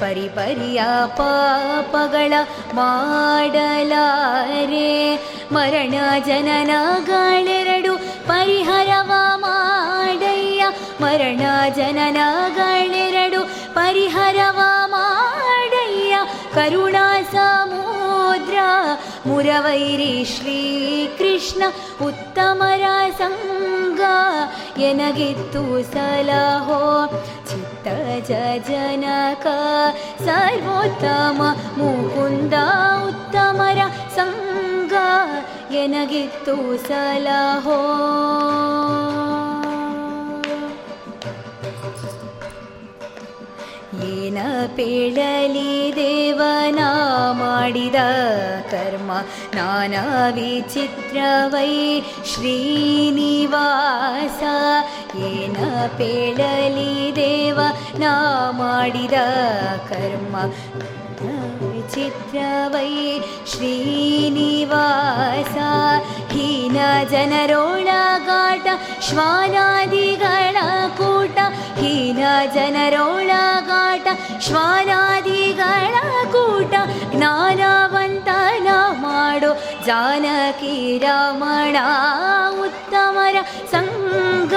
ಪರಿ 0.01 0.29
ಪರಿಯ 0.29 0.81
ಪಾಪಗಳ 1.19 2.33
ಮಾಡಲಾರೆ 2.75 4.91
ಮರಣ 5.53 5.95
ಜನನಗಳೆರಡು 6.27 7.93
ಪರಿಹರವ 8.29 9.13
ಮಾಡಯ್ಯ 9.45 10.63
ಮರಣ 11.03 11.43
ಜನನಗಳೆರಡು 11.77 13.41
ಪರಿಹರವ 13.75 14.61
ಮಾಡಯ್ಯ 14.95 16.15
ಕರುಣಾ 16.55 17.07
ಸಮುದ್ರ 17.35 18.57
ಮುರವೈರಿ 19.27 20.25
ಶ್ರೀಕೃಷ್ಣ 20.35 21.63
ಉತ್ತಮರ 22.03 22.85
ಸಂಗ 23.19 24.01
ಎನಗಿತ್ತು 24.81 25.83
ಸಲಹೋ 25.93 26.81
तज 27.86 28.32
जनक 28.70 29.46
सर्वोत्तम 30.28 31.40
मुकुन्द 31.80 32.56
उत्तमर 33.10 33.82
संघू 34.18 35.06
सल 36.88 37.28
हो 37.66 37.80
ಸಲಹೋ 44.05 44.07
ಏನ 44.07 44.39
ಪೇಳಲಿ 44.77 45.73
ದೇವನ 45.97 46.81
ಮಾಡಿದ 47.33 47.99
ಕರ್ಮ 48.71 49.11
ನಾನಾ 49.57 50.05
ವಿಚಿತ್ರವೈ 50.29 52.01
ಶ್ರೀನಿವಾಸ 52.33 54.43
ಏನ 55.29 55.57
ಪೇಳಲಿ 55.99 57.13
ದೇವ 57.17 57.59
ನಾ 57.99 58.51
ಮಾಡಿದ 58.51 59.15
ಕರ್ಮ 59.89 60.37
ವಿಚಿತ್ರವೈ 61.63 62.91
ಶ್ರೀನಿವಾಸ 63.47 65.57
ಹೀನ 66.33 66.79
ಜನರೊಳಗಾಟ 67.11 68.67
ಶ್ವಾನಾದಿಗಳ 69.09 70.57
ಕೂಟ 70.97 71.39
ಹೀನ 72.15 72.23
ಜನರೊಳಗಾಟ 72.55 74.07
ಶ್ವಾನಾದಿಗಳ 74.45 75.95
ಕೂಟ 76.35 76.73
ಜ್ಞಾನವಂತನ 77.15 78.69
ಮಾಡೋ 79.03 79.51
ಜಾನಕಿ 79.87 80.75
ರಮಣ 81.05 81.77
ಉತ್ತಮರ 82.65 83.37
ಸಂಗ 83.73 84.55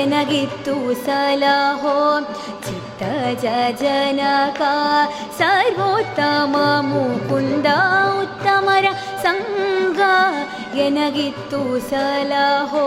ಎನಗಿತ್ತು 0.00 0.74
ಸಲಹೋ 1.06 1.96
ಚಿತ್ತ 2.66 3.02
ಜನಕ 3.82 4.62
ಸರ್ವೋತ್ತಮ 5.40 6.54
ಮುಕುಂದ 6.90 7.68
ಉತ್ತಮರ 8.22 8.86
ಸಂಗ 9.24 10.00
ಎನಗಿತ್ತು 10.86 11.62
ಸಲಹೋ 11.90 12.86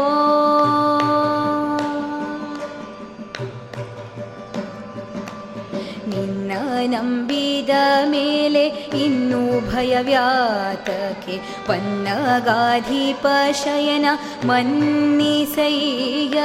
ನಿನ್ನ 6.50 6.96
ನಂಬಿದ 6.96 7.70
ಮೇಲೆ 8.06 8.66
ಇನ್ನೂ 9.04 9.60
ಭಯವ್ಯಾತಕ್ಕೆ 9.70 11.38
ಪನ್ನಗಾಧಿಪ 11.66 13.26
ಶಯನ 13.52 14.06
ಮನ್ನಿಸಯ್ಯ. 14.44 16.38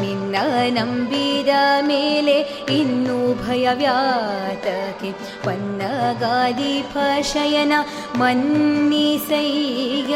ನಿನ್ನ 0.00 0.36
ನಂಬಿದ 0.70 1.48
ಮೇಲೆ 1.80 2.40
ಇನ್ನೂ 2.70 3.34
ಭಯವ್ಯಾತಕ್ಕೆ 3.34 5.12
ಪನ್ನಗಾಧಿಪ 5.44 6.98
ಶಯನ 7.32 7.72
ಮನ್ನಿಸಯ್ಯ. 8.16 10.14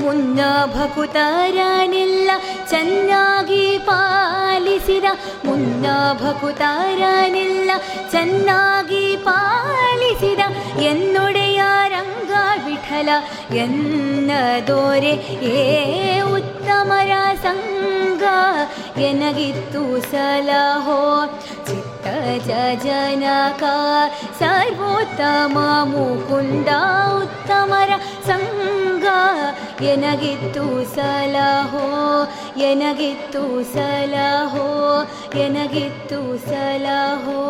ಮುನ್ನ 0.00 0.40
ಭಕುತರನೆಲ್ಲ 0.66 2.30
ಚೆನ್ನಾಗಿ 2.70 3.78
ಪಾಲಿಸಿದ 3.78 5.04
ಮುನ್ನ 5.44 5.86
ಭಕುತರನೆಲ್ಲ 6.12 7.70
ಚೆನ್ನಾಗಿ 8.36 9.02
ಪಾಲಿಸಿದ 9.24 10.42
ಎನ್ನೊಡೆಯ 10.84 11.60
ರಂಗ 11.92 12.32
ವಿಠಲ 12.64 13.10
ಎನ್ನ 13.56 14.30
ದೋರೆ 14.68 15.12
ಏ 15.50 15.60
ಉತ್ತಮರ 16.30 17.12
ಸಂಗ 17.44 18.24
ಎನಗಿತ್ತು 19.08 19.82
ಸಲಹೋ 20.10 20.98
ಚಿತ್ತ 21.68 22.06
ಜನಕ 22.84 23.62
ಸರ್ವೋತ್ತಮ 24.40 25.56
ಮುಕುಂದ 25.92 26.68
ಉತ್ತಮರ 27.22 27.90
ಸಂಗ 28.28 29.06
ಎನಗಿತ್ತು 29.92 30.66
ಸಲಹೋ 30.96 31.86
ಎನಗಿತ್ತು 32.70 33.44
ಸಲಹೋ 33.74 34.68
ಎನಗಿತ್ತು 35.44 36.20
ಸಲಹೋ 36.46 37.40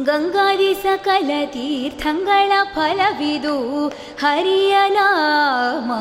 ಗಂಗಾದಿ 0.00 0.74
ಸಕಲ 0.74 1.30
ತೀರ್ಥಂಗಳ 1.44 2.52
ಫಲವಿದು 2.74 3.88
ಹರಿಯ 4.20 4.76
ನಾಮ. 4.88 5.92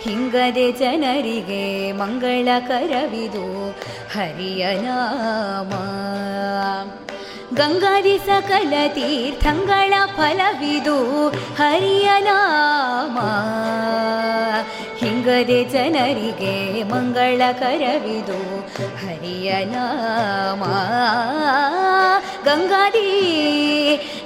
ಹಿಂಗದೆ 0.00 0.72
ಜನರಿಗೆ 0.72 1.92
ಮಂಗಳಕರವಿದು 1.92 3.70
ಹರಿಯ 4.14 4.66
ನಾಮ. 4.80 5.70
ಗಂಗಾದಿ 7.56 8.18
ಸಕಲ 8.18 8.72
ತೀರ್ಥಂಗಳ 8.88 9.94
ಫಲವಿದು 10.16 11.28
ಹರಿಯ 11.28 12.10
ನಾಮ. 12.18 13.18
ಹಿಂಗದೆ 14.98 15.64
ಜನರಿಗೆ 15.64 16.82
ಮಂಗಳಕರವಿದು 16.82 18.60
ಹರಿಯ 18.78 19.64
ನಾಮ. 19.64 20.62
ಗಂಗಾದಿ 22.44 23.10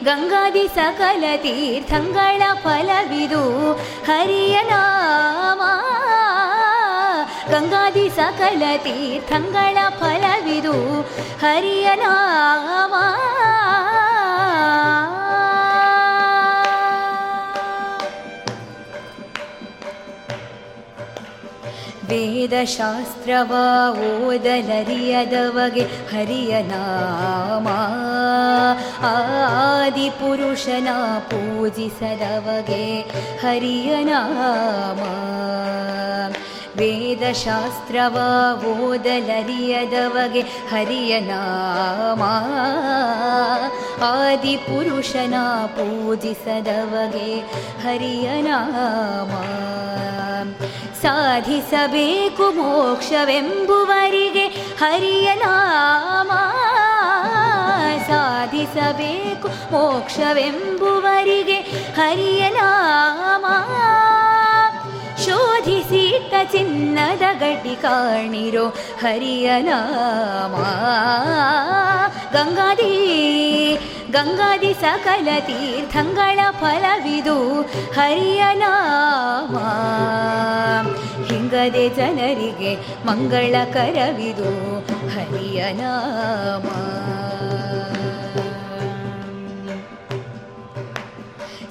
ಗಂಗಾದಿ 0.05 0.69
ಸಕಲ 0.69 1.25
ತೀರ್ಥಂಗಳ 1.37 2.43
ಫಲವಿದು. 2.63 3.73
ಹರಿಯ 4.07 4.63
ನಾಮ. 4.63 5.63
ಗಂಗಾದಿ 7.51 8.09
ಸಕಲ 8.09 8.63
ತೀರ್ಥಂಗಳ 8.77 9.79
ಫಲವಿದು. 9.99 11.01
ಹರಿಯ 11.41 11.95
ವೇದಶಾಸ್ತ್ರವ 22.10 23.52
ಓದಲರಿಯದವಗೆ 24.10 25.86
ಹರಿಯ 26.12 26.56
ನಾಮ 26.64 27.68
ಆದಿಪುರುಷನ 29.12 30.90
ಪೂಜಿಸದವಗೆ 31.30 32.84
ಹರಿಯ 33.42 33.92
ನಾಮ 34.04 35.02
ವೇದಶಾಸ್ತ್ರವ 36.79 38.17
ಓದಲರಿಯದವಗೆ 38.73 40.43
ಹರಿಯನಾಮ 40.73 42.23
ಆದಿಪುರುಷನ 44.11 45.37
ಪೂಜಿಸದವಗೆ 45.77 47.31
ಹರಿಯನಾಮ 47.85 49.33
ಸಾಧಿಸಬೇಕು 51.03 52.47
ಮೋಕ್ಷವೆಂಬುವರಿಗೆ 52.53 54.47
ಹರಿಯನಾಮ 54.79 56.31
ಸಾಧಿಸಬೇಕು 58.11 59.49
ಮೋಕ್ಷವೆಂಬುವರಿಗೆ 59.73 61.59
ಹರಿಯನಾಮ 61.95 63.47
ಶೋಧಿಸಿಟ್ಟ 65.25 66.35
ಚಿನ್ನದ 66.53 67.25
ಗಡ್ಡಿ 67.41 67.75
ಕಾಣಿರೋ 67.77 68.67
ಹರಿಯ 69.03 69.51
ನಾಮ 69.61 70.55
ಗಂಗಾದಿ 72.35 72.93
ಗಂಗಾದಿ 74.11 74.73
ಸಕಲ 74.75 75.29
ತೀರ್ಥಂಗಳ 75.47 76.41
ಫಲವಿದು 76.61 77.37
ಹರಿಯ 77.97 78.43
ನಾಮ 78.55 79.55
ಹಿಂಗದೆ 81.31 81.87
ಜನರಿಗೆ 81.97 82.73
ಮಂಗಳಕರವಿದು 83.07 84.51
ಹರಿಯ 85.09 85.61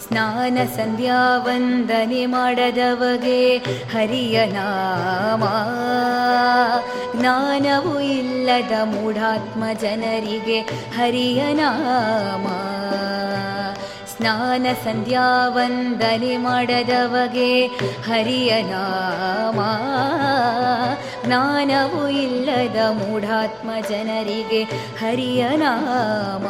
ಸ್ನಾನ 0.10 0.58
ಸಂಧ್ಯಾ 0.76 1.38
ವಂದನೆ 1.38 2.26
ಮಾಡದವಗೆ 2.26 3.58
ಹರಿಯ 3.92 4.46
ನಾಮ. 4.46 5.44
ಜ್ಞಾನವು 7.20 8.00
ಇಲ್ಲದ 8.00 8.72
ಮೂಢಾತ್ಮ 8.84 9.64
ಜನರಿಗೆ 9.82 10.60
ಹರಿಯ 10.98 11.54
ನಾಮ. 11.54 12.48
ಸ್ನಾನ 14.20 14.68
ಸಂಧ್ಯಾ 14.84 15.48
ವಂದನೆ 15.48 16.38
ಮಾಡದವಗೆ 16.38 17.70
ಹರಿಯ 18.08 18.62
ನಾಮ. 18.62 19.60
ಜ್ಞಾನವು 21.26 22.10
ಇಲ್ಲದ 22.10 22.90
ಮೂಢಾತ್ಮ 22.90 23.70
ಜನರಿಗೆ 23.90 24.68
ಹರಿಯ 25.00 25.50
ನಾಮ. 25.50 26.46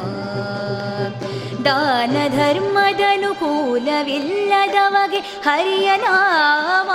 ದಾನ 1.66 2.28
ಧರ್ಮದನುಕೂಲವಿಲ್ಲದವಗೆ 2.28 5.20
ಹರಿಯ 5.20 5.98
ನಾಮ. 5.98 6.92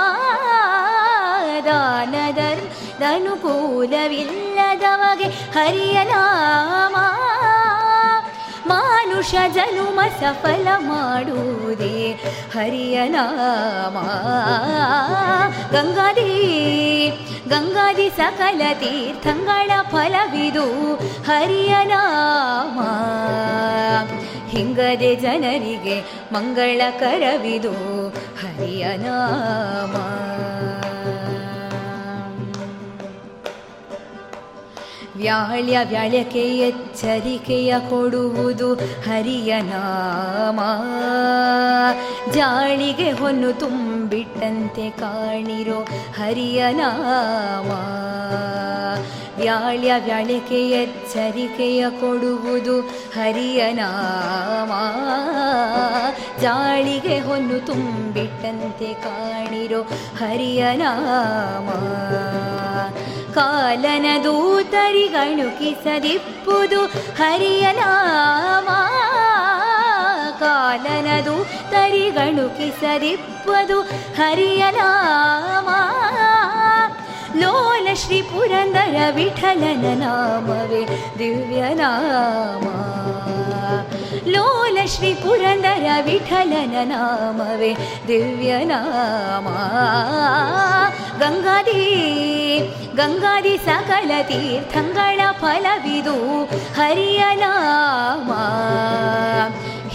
ದಾನ 1.65 2.31
ಧರ್ಮದನುಕೂಲವಿಲ್ಲದವಗೆ 2.31 5.25
ಹರಿಯ 5.25 6.03
ನಾಮ. 6.03 6.95
ಮಾನುಷ 8.67 9.35
ಜನುಮ 9.53 9.99
ಸಫಲ 10.19 10.67
ಮಾಡುವುದೇ 10.77 12.11
ಹರಿಯ 12.53 13.07
ನಾಮ. 13.07 13.97
ಗಂಗಾದಿ 15.71 16.29
ಗಂಗಾದಿ 17.49 18.09
ಸಕಲ 18.09 18.61
ತೀರ್ಥಂಗಳ 18.73 19.71
ಫಲವಿದು 19.91 20.95
ಹರಿಯ 20.95 21.83
ನಾಮ. 21.83 22.79
ಹಿಂಗದೆ 24.49 25.15
ಜನರಿಗೆ 25.15 26.01
ಮಂಗಳಕರವಿದು 26.33 27.73
ಹರಿಯ 28.09 28.97
ನಾಮ. 28.97 29.95
ವ್ಯಾಳ್ಯ 35.15 35.79
ವ್ಯಾಳ್ಯಕ್ಕೆ 35.89 36.39
ಎಚ್ಚರಿಕೆಯ 36.39 37.75
ಕೊಡುವುದು 37.89 38.73
ಹರಿಯ 38.75 39.61
ನಾಮ. 39.61 40.59
ಜಾಳಿಗೆ 42.31 43.11
ಹೊನ್ನು 43.11 43.53
ತುಂಬಿಟ್ಟಂತೆ 43.59 44.89
ಕಾಣಿರೋ 44.89 45.87
ಹರಿಯ 46.19 46.71
ನಾಮ. 46.71 47.71
ವ್ಯಾಳ್ಯ 49.41 49.93
ವ್ಯಾಳ್ಯಕ್ಕೆ 50.05 50.69
ಎಚ್ಚರಿಕೆಯ 50.69 51.89
ಕೊಡುವುದು 51.89 52.81
ಹರಿಯ 53.15 53.71
ನಾಮ. 53.71 54.71
ಜಾಳಿಗೆ 56.41 57.19
ಹೊನ್ನು 57.19 57.65
ತುಂಬಿಟ್ಟಂತೆ 57.65 58.93
ಕಾಣಿರೋ 58.93 59.81
ಹರಿಯ 60.19 60.65
ನಾಮ. 60.73 61.69
ಕಾಲನ 63.35 64.07
ದೂತರಿಗಣುಕಿಸದಿಪ್ಪುದು 64.23 66.81
ಹರಿಯ 67.19 67.71
ನಾಮ 67.71 68.69
ಕಾಲನ 70.39 71.25
ದೂತರಿಗಣುಕಿಸದಿಪ್ಪದು 71.25 73.81
ಹರಿಯ 74.19 74.71
ನಾಮ 74.71 75.69
ಲೋಲ 77.41 77.87
ಶ್ರೀ 77.95 78.21
ಪುರಂದರ 78.21 78.97
ವಿಠಲನ 79.15 79.85
ನಾಮವೇ 79.99 80.83
ದಿವ್ಯ 81.19 81.73
ನಾಮ 81.73 82.65
ಲೋಲ 84.27 84.77
ಶ್ರೀ 84.85 85.13
ಪುರಂದರ 85.13 85.85
ವಿಠಲನ 86.05 86.75
ನಾಮವೇ 86.83 87.73
ದಿವ್ಯ 88.07 88.57
ನಾಮ. 88.63 89.47
ಗಂಗಾದಿ 91.19 91.81
ಗಂಗಾದಿ 92.95 93.57
ಸಕಲ 93.57 94.11
ತೀರ್ಥಂಗಳ 94.21 95.19
ಫಲವಿದು 95.31 96.45
ಹರಿಯ 96.75 97.23
ನಾಮ. 97.35 98.31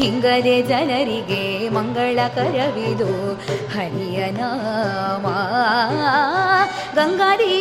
ಹಿಂಗದೆ 0.01 0.63
ಜನರಿಗೆ 0.63 1.69
ಮಂಗಳಕರವಿದು 1.69 3.35
ಹರಿಯ 3.75 4.31
ನಾಮ. 4.31 5.27
ಗಂಗಾದಿ 6.95 7.57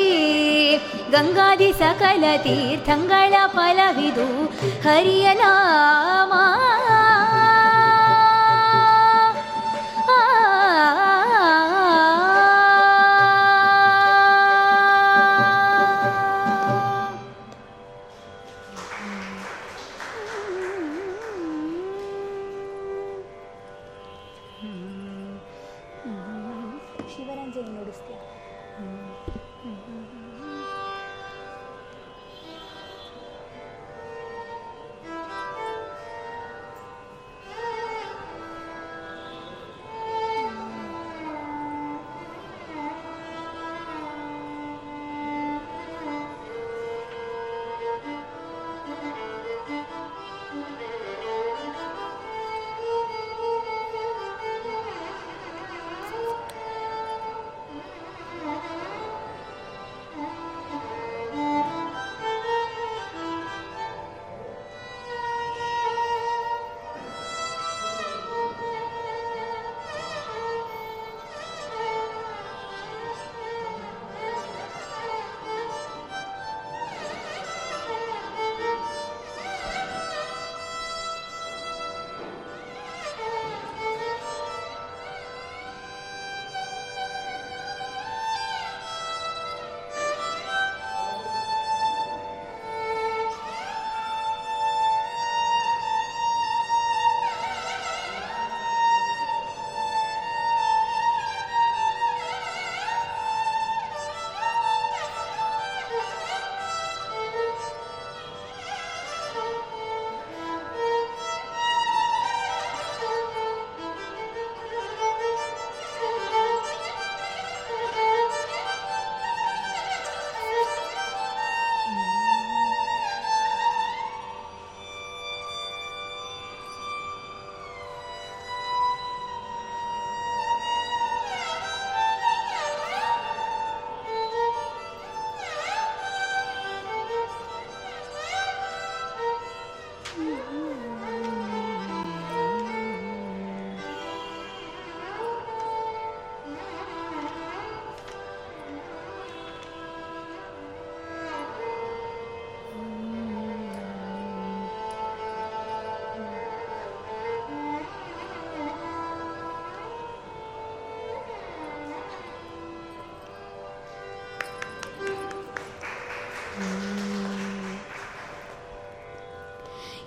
ಗಂಗಾದಿ 1.11 1.73
ಸಕಲ 1.73 2.23
ತೀರ್ಥಂಗಳ 2.37 3.33
ಫಲವಿದು. 3.47 4.27
ಹರಿಯ 4.83 5.33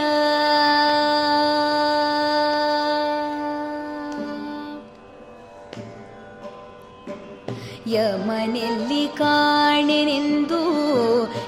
ಯಮನೆಲ್ಲಿ 7.86 9.08
ಕಾಣೆನೆಂದು 9.08 10.64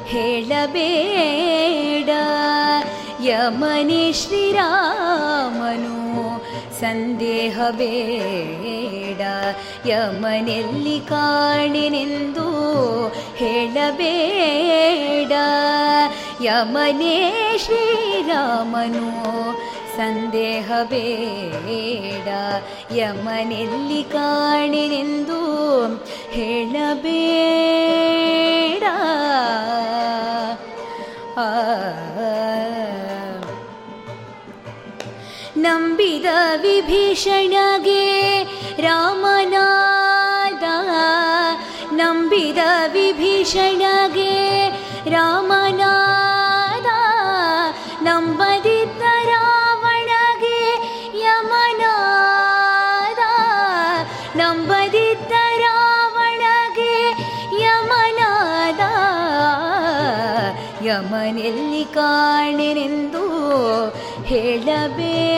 ಹೇಳಬೇಡ. 0.05 2.11
ಯಮನೆ 3.25 4.13
ಶ್ರೀರಾಮನು 4.13 5.95
ಸಂದೇಹ 6.81 7.71
ಬೇಡ. 7.71 9.21
ಯಮನೆಲ್ಲಿ 9.89 11.01
ಕಾಣೆನೆಂದು 11.01 12.54
ಹೇಳಬೇಡ. 13.37 15.33
ಯಮನೇ 16.43 17.33
ಶ್ರೀರಾಮನು 17.59 19.35
ಸಂದೇಹ 19.97 20.73
ಬೇಡ. 20.83 22.29
ಯಮನೆಲ್ಲಿ 22.99 24.03
ಕಾಣಿನೆಂದು 24.03 25.41
ಹೇಳಬೇಡ. 26.31 28.83
ನಂಬಿದ 35.57 36.25
ವಿಭೀಷಣಗೆ 36.61 38.04
ವಿಭೀಷಣಗೆ 43.17 44.33
ರಾಮನಾದ 45.11 46.87
ನಂಬದಿದ್ದ 48.03 49.03
ರಾವಣಗೆ 49.29 50.59
ಯಮನಾದ 51.21 53.21
ನಂಬದಿದ್ದ 54.37 55.33
ರಾವಣಗೆ 55.61 56.97
ಯಮನಾದ. 57.63 58.81
ಯಮನೆಲ್ಲಿ 60.85 61.95
ಕಾಣೆನೆಂದು 61.95 63.25
ಹೇಳಬೇಡ 64.25 65.34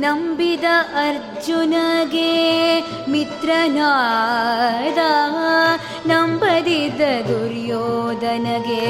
ನಂಬಿದ 0.00 0.64
ಅರ್ಜುನಗೆ 1.06 2.32
ಮಿತ್ರನಾದ 3.10 4.98
ನಂಬದಿದ್ದ 6.08 7.00
ದುರ್ಯೋಧನಗೆ 7.28 8.84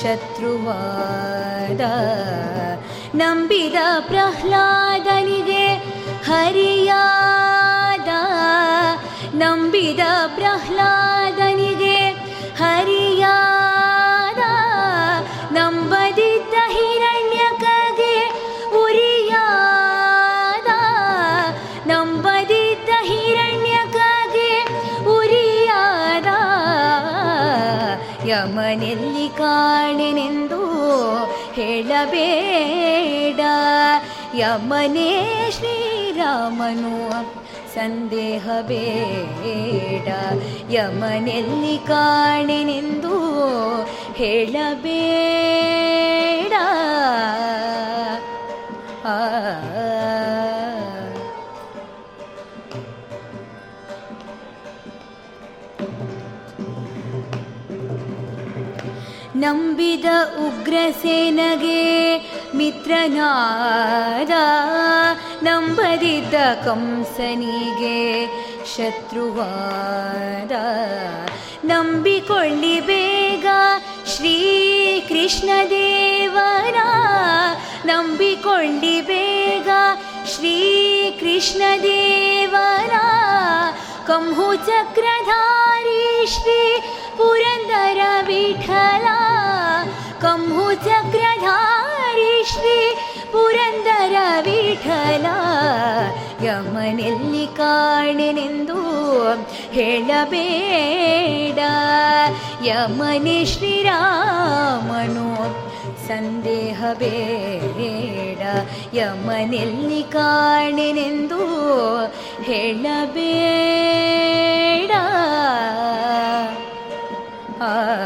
ಶತ್ರುವಾದ. 0.00 1.80
ನಂಬಿದ 3.16 3.74
ಪ್ರಹ್ಲಾದನಿಗೆ 4.00 5.64
ಹರಿಯಾದ 6.26 8.10
ನಂಬಿದ 9.34 10.00
ಪ್ರಹ್ಲಾದನಿಗೆ 10.34 11.15
ಹೇಳಬೇಡ 31.96 33.40
ಯಮನೇ 34.34 35.50
ಶ್ರೀರಾಮನು 35.50 37.24
ಸಂದೇಹ 37.74 38.62
ಬೇಡ 38.62 40.08
ಯಮನೆಲ್ಲಿ 40.70 41.86
ಕಾಣಿನೆಂದು 41.86 43.16
ಹೇಳಬೇಡ. 44.12 44.92
ಆ 49.06 49.18
ನಂಬಿದ 59.46 60.04
ಉಗ್ರಸೇನಗೆ 60.46 62.16
ಮಿತ್ರನಾದ 62.54 64.30
ನಂಬದಿದ್ದ 65.44 66.34
ಕಂಸನಿಗೆ 66.64 68.26
ಶತ್ರುವಾದ. 68.76 70.52
ನಂಬಿಕೊಳ್ಳಿ 71.64 72.80
ಬೇಗ 72.80 73.46
ಶ್ರೀಕೃಷ್ಣದೇವನ 74.16 76.78
ನಂಬಿಕೊಳ್ಳಿ 77.84 79.00
ಬೇಗ 79.00 79.68
ಶ್ರೀಕೃಷ್ಣದೇವನ 80.34 82.92
ಕಂಹುಚಕ್ರಧಾರಿ 84.06 86.26
ಶ್ರೀ 86.26 86.82
ಪುರಂದರ 87.16 88.00
ವಿಠಲ, 88.26 89.06
ಕಂಹು 90.20 90.74
ಚಕ್ರಧಾರಿ 90.74 92.52
ಶ್ರೀ 92.52 92.96
ಪುರಂದರ 93.32 94.14
ವಿಠಲ. 94.44 95.26
ಯಮನೆಲ್ಲಿ 96.44 97.46
ಕಾಣೆನೆಂದು 97.46 98.80
ಹೇಳಬೇಡ. 99.70 101.58
ಯಮನೆ 102.64 103.44
ಶ್ರೀರಾಮನು 103.44 105.56
ಸಂದೇಹ 106.08 106.84
ಬೇಡ. 106.94 108.42
ಯಮನೆಲ್ಲಿ 108.94 110.02
ಕಾಣೆನೆಂದು 110.02 111.46
ಹೇಳಬೇಡ. 112.42 114.90
राम 117.58 117.96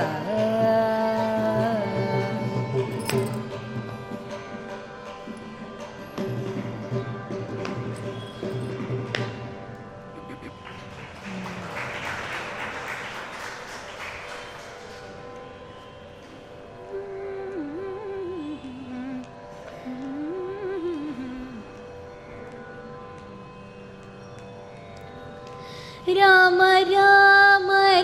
राम 26.09 27.40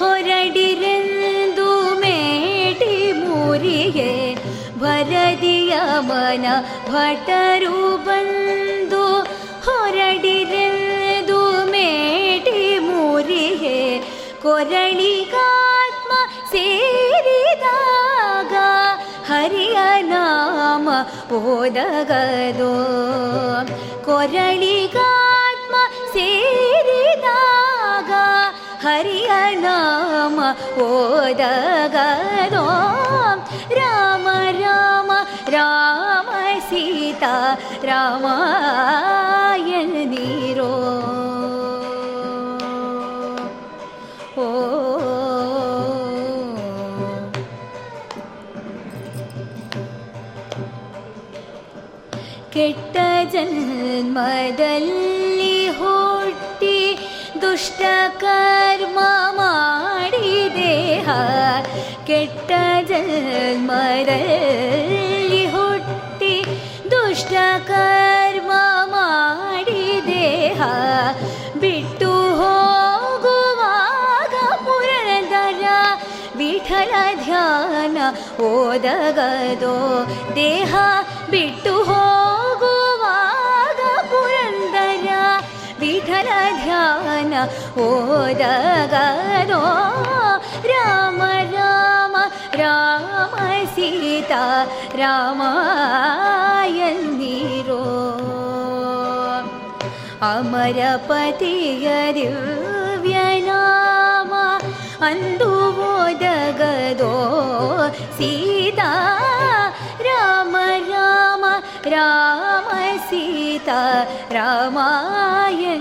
हरन्दुमे 0.00 1.00
भरदय 4.82 5.72
मन 6.08 6.44
भट्टरुबन्ध 6.90 8.39
ಕೊರಳಿಗಾತ್ಮ 14.43 16.11
ಸೇರಿದಾಗ 16.51 18.53
ಹರಿಯ 19.29 19.77
ನಾಮ 20.03 20.89
ಓದಗದೋ 21.39 22.73
ಕೊರಳಿಗಾತ್ಮ 24.05 25.75
ಸೇರಿದಾಗ 26.13 28.11
ಹರಿಯ 28.85 29.31
ನಾಮ 29.61 30.39
ಓದಗದೋ 30.83 32.65
ರಾಮ 33.71 34.27
ರಾಮ 34.61 35.11
ರಾಮ 35.49 36.29
ಸೀತಾ 36.69 37.33
ರಾಮಾಯಣ 37.89 38.35
ನೀರೋ 40.11 40.71
ಕೆಟ್ಟ 52.59 52.95
ಜನ್ಮದಲ್ಲಿ 53.33 54.77
ಹುಟ್ಟಿ 55.79 56.77
ದುಷ್ಟ 57.41 57.81
ಕರ್ಮ 58.19 58.99
ಮಾಡಿ 59.37 60.27
ದೇಹ 60.55 61.07
ಕೆಟ್ಟ 62.05 62.51
ಜನ್ಮದಲ್ಲಿ 62.89 64.23
ಹುಟ್ಟಿ 65.47 66.35
ದುಷ್ಟ 66.91 67.33
ಕರ್ಮ 67.67 68.51
ಮಾಡಿ 68.93 69.81
ದೇಹ 70.07 70.59
ಬಿಟ್ಟು 71.59 72.11
ಹೋಗುವಾಗ 72.41 74.35
ಪುರದರ 74.65 75.65
ವಿಠಲ 76.35 76.93
ಧ್ಯಾನ 77.25 77.97
ಓದಗದೋ 78.45 79.77
ದೇಹ 80.35 80.73
ಬಿಟ್ಟು 81.29 81.75
ಹೋಗುವಾಗ 81.83 82.38
न 87.32 87.34
ओदगरो 87.86 89.62
राम 90.70 91.20
राम 91.54 92.14
राम 92.60 93.34
सीता 93.74 94.44
रामायन्दिरो 95.00 95.50
दीरो 101.40 103.60
अन्दुवोदगदो 105.08 107.12
सीता 108.18 108.90
राम 110.08 110.54
राम 110.90 111.44
राम 111.94 112.68
सीता 113.08 113.80
रामायी 114.36 115.72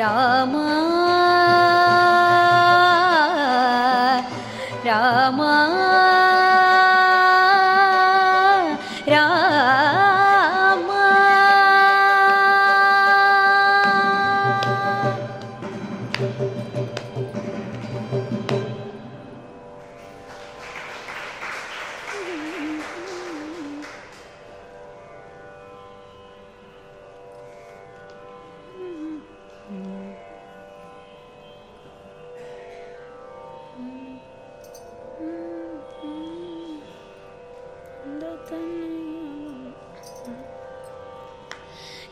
रामा 0.00 0.68
राम। 4.86 5.39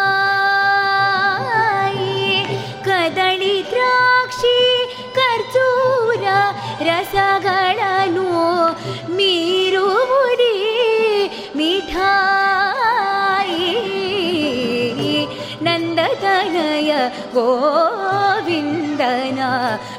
गोविन्दना 17.33 19.51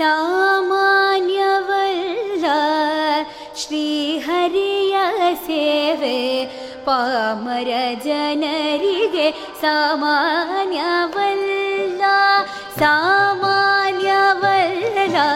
सम्य 0.00 1.44
व 1.68 1.78
श्री 3.60 3.86
हरियासे 4.26 5.64
पामर 6.86 7.70
जनरि 8.04 9.08
गे 9.14 9.30
सामान्यवल्ला 9.60 10.12
समन्य 12.78 14.12
वल्ला 14.42 15.26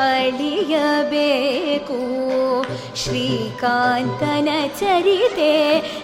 ಅಳಿಯಬೇಕು. 0.00 1.98
ಶ್ರೀಕಾಂತನ 2.96 4.48
ಚರಿತೆ 4.80 5.52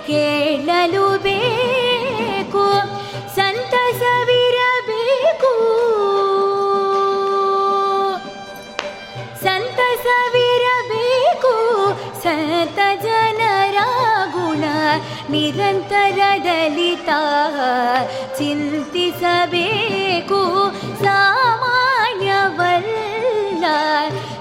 ಕೇಳಲು 0.07 1.19
ಬೇಕು. 1.19 2.65
ಸಂತಸವಿರಬೇಕು. 3.37 5.53
ಸಂತಸವಿರಬೇಕು. 9.45 11.55
ಸಂತ 12.23 12.79
ಜನರ 13.03 13.77
ಗುಣ 14.33 14.65
ನಿರಂತರ 15.31 16.19
ದಲಿತ 16.45 17.09
ಚಿಂತಿಸಬೇಕು. 18.39 20.41
ಸಾಮಾನ್ಯವಲ್ಲ 21.05 21.76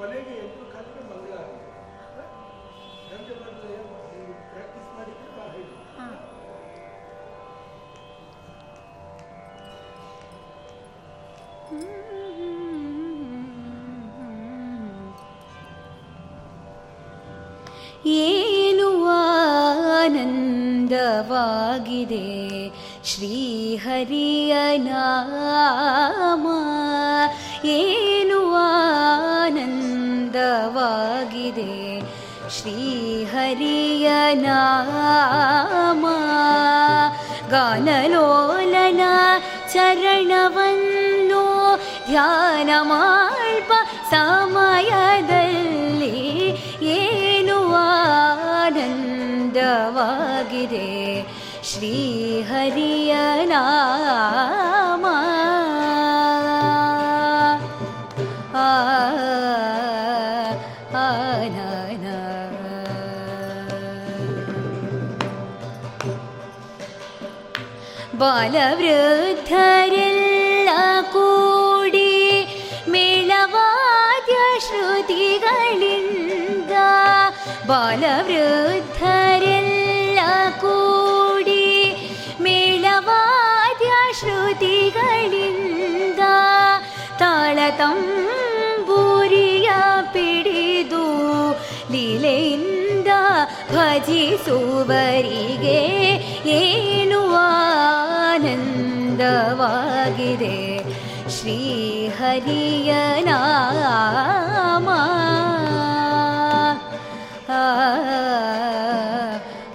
ಕೊನೆಗೆ 0.02 0.36
ಎಲ್ಲರೂ 0.38 0.66
ಕಲಿತು 0.72 1.02
ಮಂಗಳ 1.10 1.34
ಆಗಿದೆ 1.42 1.68
ನಮಗೆ 3.10 3.36
ಬಂದರೆ 3.42 3.74
ನೀವು 4.12 4.34
ಪ್ರಾಕ್ಟೀಸ್ 4.52 4.90
ಮಾಡಿದರೆ 4.96 5.32
ಬಹಳ 5.32 5.50
ಹೇಳಿ. 5.56 5.76
ಏನು 18.22 18.88
ಆನಂದವಾಗಿದೆ 20.84 22.26
ಶ್ರೀಹರಿಯ 23.04 24.54
ನಾಮ? 24.88 26.46
ಏ 27.74 27.80
ಆನಂದವಾಗಿದೆ 30.52 31.74
ಶ್ರೀಹರಿಯ 32.56 34.08
ನಾಮ 34.46 36.06
ಗಾನಲೋಲನ 37.54 39.04
ಚರಣವನ್ನು 39.74 41.44
ಧ್ಯಾನ 42.10 42.70
ಮಾಲ್ಪ 42.92 43.72
ಸಮಯದಲ್ಲಿ 44.14 44.50
ಏನು 46.98 47.58
ಆನಂದವಾಗಿದೆ. 48.60 48.90
ಶ್ರೀಹರಿಯ 51.72 53.14
ನಾಮ 53.54 54.71
ಬಾಲವೃದ್ಧರೆಲ್ಲ 68.21 70.69
ಕೂಡಿ 71.15 72.13
ಮೇಳವಾದ್ಯ 72.91 74.37
ಶ್ರುತಿಗಳಿಂದ 74.67 76.73
ಬಾಲವೃದ್ಧರೆಲ್ಲ 77.67 78.21
ಕೂಡಿ 80.63 81.67
ಮೇಳವಾದ್ಯ 82.41 83.93
ಶ್ರುತಿಗಳಿಂದ 84.21 86.21
ತಾಳತಂಬೂರಿಯ 87.23 87.69
ಪಿಡಿದು 90.15 91.05
ಲೀಲೆಯಿಂದ 91.93 93.11
ಭಜಿಸುವರಿಗೆ 93.75 95.81
ಏನು 96.59 97.21
ಆನಂದವಾಗಿದೆ. 98.42 100.84
ಶ್ರೀಹರಿಯ 101.30 103.24
ನಾಮ. 103.24 104.90
ಆ 107.50 107.62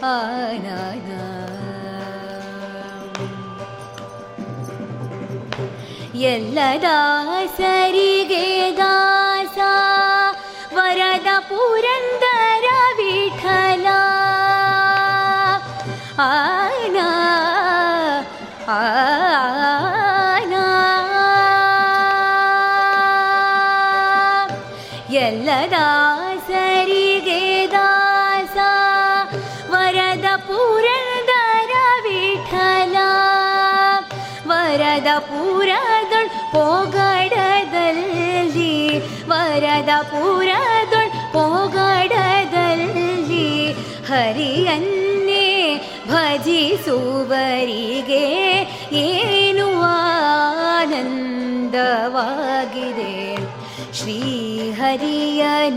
ಆ. 0.07 0.09
ಎಲ್ಲ 6.15 6.59
ದಾಸರಿಗೆ 6.83 8.77
ದಾಸ 8.77 9.59
ವರದ 10.75 11.39
ಪುರಂದರ 11.39 12.65
ವಿಠಲ. 12.97 13.87
ಆನ 16.19 16.56
ಭಜಿಸುವರಿಗೆ 46.47 48.27
ಏನು 48.93 49.67
ಆನಂದವಾಗಿದೆ. 50.77 51.27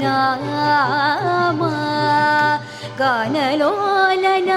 ನಾಮ 0.02 1.62
ಗಾನಲೋಲನ 2.98 4.52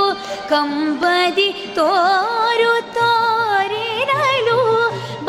ಕಂಬದಿ 0.50 1.48
ತೋರು 1.78 2.74
ತೋರಿರಲು 2.96 4.58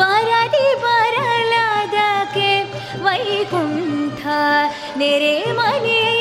ಬರದಿ 0.00 0.68
ಬರಲದಕ್ಕೆ 0.84 2.50
ವೈಕುಂಠ 3.06 4.22
ನೆರೆ 5.02 5.36
ಮನೆಯೇ 5.60 6.13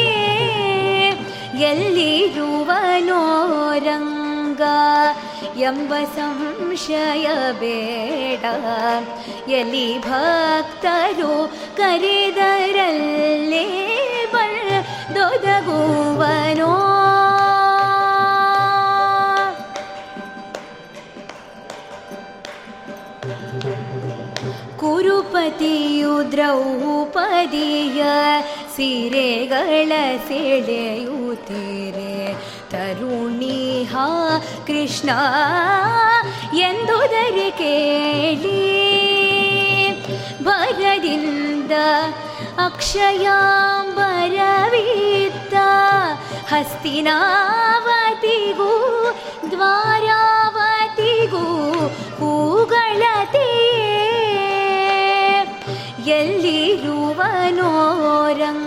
ಎಲ್ಲಿರುವನೋ 1.61 3.21
ರಂಗ 3.80 4.61
ಎಂಬ 5.59 5.93
ಸಂಶಯ 6.15 7.27
ಬೇಡ 7.59 8.43
ಎಲ್ಲಿ 9.49 9.88
ಭಕ್ತರು 9.99 11.34
ಕರೆದರಲ್ಲೇ 11.77 13.65
ಬಂದೊದಗುವನೋ 14.34 15.55
ಕುರುಪತಿಯು 24.80 26.31
ದ್ರೌಪದಿಯ 26.31 28.01
ಸೀರೆಗಳ 28.76 29.92
ಸೆಳೆಯುತ್ತೀರೆ. 30.28 32.14
ತರುಣಿಹ 32.70 33.96
ಕೃಷ್ಣ 34.66 35.10
ಎಂದು 36.55 36.98
ಕೇಳಿ. 37.59 38.64
ಭರದಿಂದ 40.44 41.72
ಅಕ್ಷಯಾಂಬರವಿದ್ದ 42.64 45.55
ಹಸ್ತಿನಾವತಿಗೂ 46.48 48.72
ದ್ವಾರಾವತಿಗೂ 49.51 51.46
ಹೂಗಳತೆಯೇ. 52.16 53.80
ಎಲ್ಲಿರುವನೋ 56.06 57.72
ರಂಗ 58.32 58.63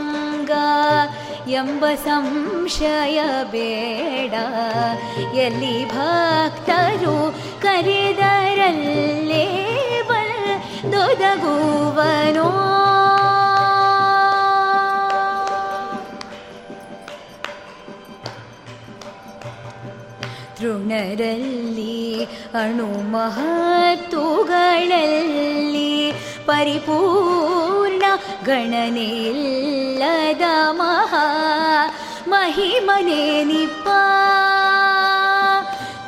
ಎಂಬ 1.49 1.85
ಸಂಶಯ 2.05 3.21
ಬೇಡ. 3.51 4.33
ಎಲ್ಲಿ 5.35 5.85
ಭಕ್ತರು 5.85 7.35
ಕರೆದರಲ್ಲೇ 7.61 9.45
ಬಂದೊದಗುವನೋ 10.09 12.47
ತೃಣರಲ್ಲಿ 20.57 22.25
ಅಣು 22.53 23.11
ಮಹತ್ತುಗಳಲ್ಲಿ 23.11 26.11
ಪರಿಪೂರ್ಣ 26.47 28.03
ಗಣನೆಯಿಲ್ಲದ 28.45 30.41
ಮಹಾ 30.71 31.25
ಮಹಿಮನೆ 32.27 33.43
ನಿಪ್ಪ. 33.43 33.87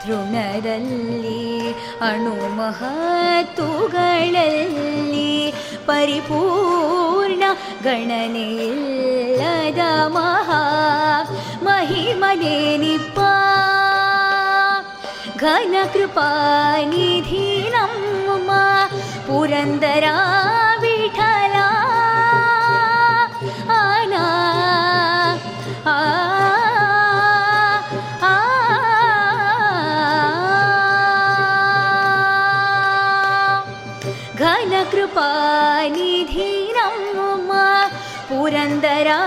ತೃಣದಲ್ಲಿ 0.02 1.72
ಅಣು 2.02 2.56
ಮಹತ್ತುಗಳಲ್ಲಿ 2.56 5.54
ಪರಿಪೂರ್ಣ 5.86 7.44
ಗಣನೆಯಿಲ್ಲದ 7.84 10.08
ಮಹಾ 10.08 10.62
ಮಹಿಮನೆ 11.64 12.78
ನಿಪ್ಪ. 12.78 13.20
ಘನ 15.38 15.76
पुर 19.30 19.52
बीठना 20.82 21.66
अन 23.80 24.14
घनकृपानिधिरम् 35.80 36.98
पुरन्दरा 38.30 39.20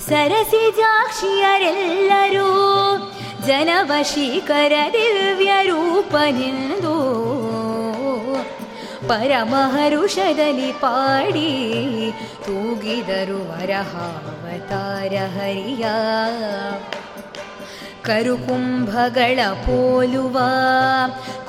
ಸರಸಿ 0.06 0.64
ಜಾಕ್ಷಿಯರೆಲ್ಲರೂ 0.76 2.48
ಜನವಶೀಕರ 3.47 4.73
ದಿವ್ಯ 4.93 5.51
ರೂಪನೆಂದು 5.63 6.99
ಪರಮಹರುಷದಲ್ಲಿ 9.07 10.71
ಪಾಡಿ 10.71 12.11
ತೂಗಿದರು 12.45 13.51
ವರಹಾವತಾರ 13.51 15.13
ಹರಿಯ. 15.27 15.85
ಕರುಕುಂಭಗಳ 18.03 19.39
ಪೋಲುವ 19.51 20.39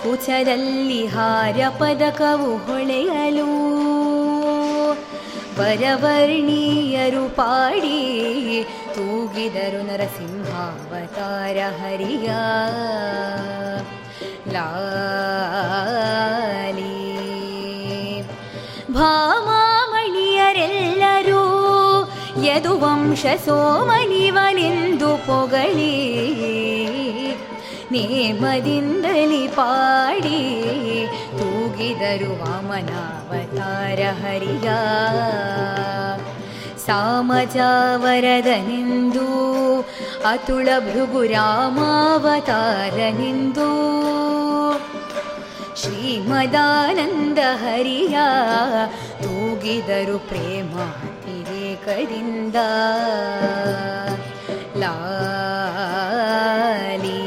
ಕುಚದಲ್ಲಿ 0.02 1.06
ಹಾರ 1.06 1.56
ಪದಕವು 1.68 2.56
ಹೊಳೆಯಲು. 2.56 3.70
ವರವರ್ಣೀಯರು 5.59 7.23
ಪಾಡಿ 7.35 7.99
ತೂಗಿದರು 8.95 9.81
ನರಸಿಂಹಾವತಾರ 9.87 11.57
ಹರಿಯ 11.79 12.29
ಲಾಲಿ 14.53 16.93
ಭಾಮಾಮಣಿಯರೆಲ್ಲರೂ 18.93 21.43
ಯದುವಂಶ 22.43 23.25
ಸೋಮನಿವನೆಂದು 23.45 25.09
ಪೊಗಳಿ 25.25 25.93
ನೇಮದಿಂದಲಿ 27.92 29.48
ಪಾಡಿ 29.48 30.40
ತೂಗಿದರು 31.38 32.32
ವಾಮನಾವತಾರ 32.40 34.00
ಹರಿಯ 34.22 34.68
ಸಾಮಜಾವರದನೆಂದು 36.86 37.70
ಅತುಳ 40.28 40.68
ಭೃಗುರಾಮಾವತಾರನೆಂದು 40.78 43.68
ಶ್ರೀಮದಾನಂದ 45.76 47.38
ಹರಿಯ 47.38 48.18
ತೂಗಿದರು 49.22 50.28
ಪ್ರೇಮಾತಿರೇಕದಿಂದ. 50.28 52.56
ಲಾಲಿ 54.80 57.19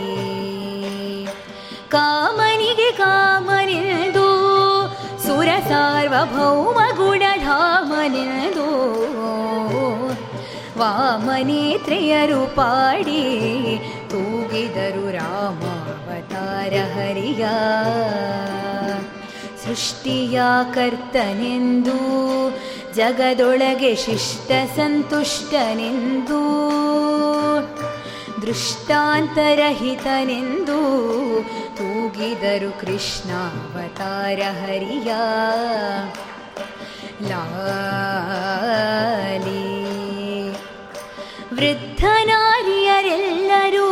ಕಾಮನಿಗೆ 1.93 2.91
ಕಾಮನೆಂದು, 2.91 4.27
ಸುರ 5.25 5.49
ಸಾರ್ವಭೌಮ 5.69 6.77
ಗುಣಧಾಮನೆಂದು. 6.97 8.67
ವಾಮನೇತ್ರೆಯರು 10.79 12.55
ಪಾಡಿ 12.55 13.23
ತೂಗಿದರು 14.09 15.05
ರಾಮಾವತಾರ 15.11 16.73
ಹರಿಯ 16.93 17.43
ಸೃಷ್ಟಿಯ 19.63 20.41
ಕರ್ತನೆಂದು, 20.73 21.99
ಜಗದೊಳಗೆ 22.95 23.95
ಶಿಷ್ಟ 23.95 24.51
ಸಂತುಷ್ಟನೆಂದು. 24.75 26.41
ದೃಷ್ಟಾಂತರಹಿತನೆಂದು 28.45 30.79
ತೂಗಿದರು 31.77 32.71
ಕೃಷ್ಣಾವತಾರ 32.81 34.39
ಹರಿಯ. 34.39 35.11
ಲಾಲಿ 37.29 39.63
ವೃದ್ಧನಾರಿಯರೆಲ್ಲರೂ 41.55 43.89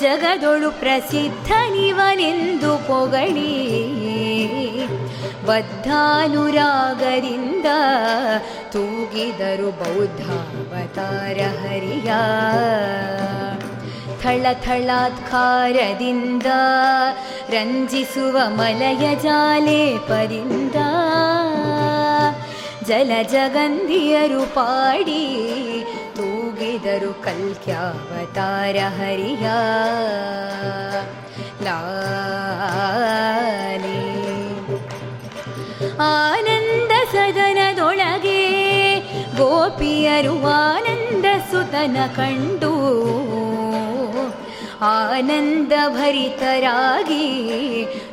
ಜಗದೊಳು 0.00 0.70
ಪ್ರಸಿದ್ಧನಿವನೆಂದು 0.70 2.72
ಪೊಗಳಿ 2.86 3.54
ಬದ್ಧಾನುರಾಗದಿಂದ 5.46 7.68
ತೂಗಿದರು 8.72 9.70
ಬೌದ್ಧಾವತಾರ 10.78 11.38
ಹರಿಯ 11.60 12.10
ಥಳಥಳಾತ್ಕಾರದಿಂದ 14.22 14.58
ರಂಜಿಸುವ 17.52 18.36
ಮಲಯ 18.56 19.04
ಜಾಲೇಪದಿಂದ 19.16 20.78
ಜಲಜಗಂಧಿಯರು 22.88 24.42
ಪಾಡಿ 24.54 25.22
ತೂಗಿದರು 26.16 27.12
ಕಲ್ಕ್ಯಾವತಾರ 27.24 28.76
ಹರಿಯ 28.98 29.46
ಆನಂದ 36.08 36.92
ಸದನದೊಳಗೆ 37.12 38.40
ಗೋಪಿಯರು 39.38 40.34
ಆನಂದ 40.54 41.26
ಸುತನ 41.50 41.98
ಕಂಡು 42.16 42.72
ಆನಂದ 44.88 45.72
ಭರಿತರಾಗಿ 45.96 47.24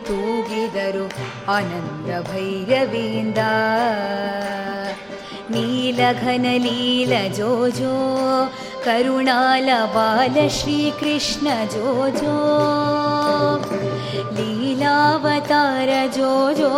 ತೂಗಿದರು 0.07 1.05
ಆನಂದ 1.51 2.09
ಭೈರವಿಂದ 2.29 3.39
नीलघन 5.51 6.45
लीलजोजो 6.61 7.95
करुणालबाल 8.85 10.37
श्रीकृष्णजोजो 10.57 12.37
लीलावतार 14.37 15.91
जोजो 16.15 16.71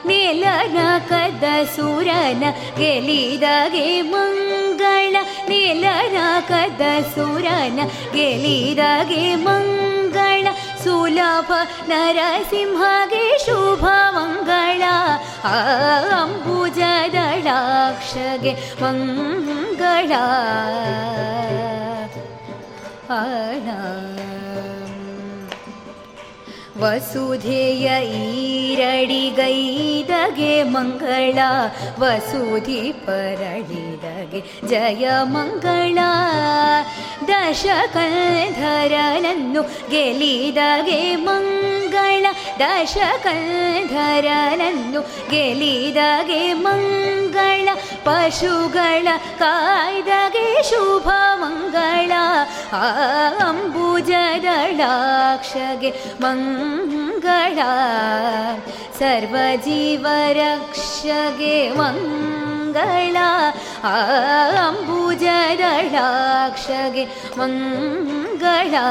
नेलन 0.08 0.76
कद 1.10 1.44
सुरन 1.74 2.42
गेलिदगे 2.78 3.88
मङ्गळ 4.12 5.14
नेलन 5.50 6.16
कद 6.52 6.82
सुरन 7.14 7.76
गेलिदगे 8.14 9.26
मङ्गळ 9.46 9.85
सुलभ 10.86 11.48
नरसिंहगे 11.90 13.24
शुभ 13.44 13.84
अम्बुजदलाक्षगे 16.18 17.32
मङ्गला 18.82 20.24
ವಸುಧೆಯ 26.80 27.86
ಈರಡಿಗೈದಗೆ 28.78 30.54
ಮಂಗಳ 30.72 31.38
ವಸುಧಿ 32.00 32.92
ಪರಳಿದಗೆ 33.06 34.40
ಜಯ 34.68 35.04
ಮಂಗಳ 35.32 35.98
ದಶಕಂಧರನನ್ನು 37.30 39.62
ಗೆಲಿದಗೆ 39.90 41.00
ಮಂಗಳ 41.26 42.24
ದಶಕಂಧರನನ್ನು 42.58 45.00
ಗೆಲಿದಗೆ 45.30 46.52
ಮಂಗಳ 46.62 47.68
ಪಶುಗಳ 48.04 49.06
ಕಾಯ್ದಗೆ 49.38 50.62
ಶುಭ 50.62 51.08
ಮಂಗಳ 51.40 52.12
ಅಂಬುಜದಳಾಕ್ಷಗೆ 54.38 55.90
ಮಂಗಳ 56.20 56.65
मङ्गळा 56.66 57.72
सर्वजीवरक्षगे 58.98 59.70
जीव 61.80 63.28
अम्बुजरक्षगे 64.66 67.04
मङ्गळा 67.38 68.86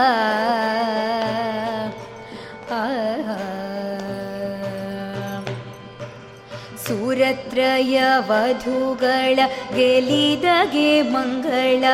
ಸುರತ್ರಯ 6.86 7.97
ವಧುಗಳ 8.28 9.39
ಗೆಲಿದಗೆ 9.77 10.90
ಮಂಗಳ 11.12 11.85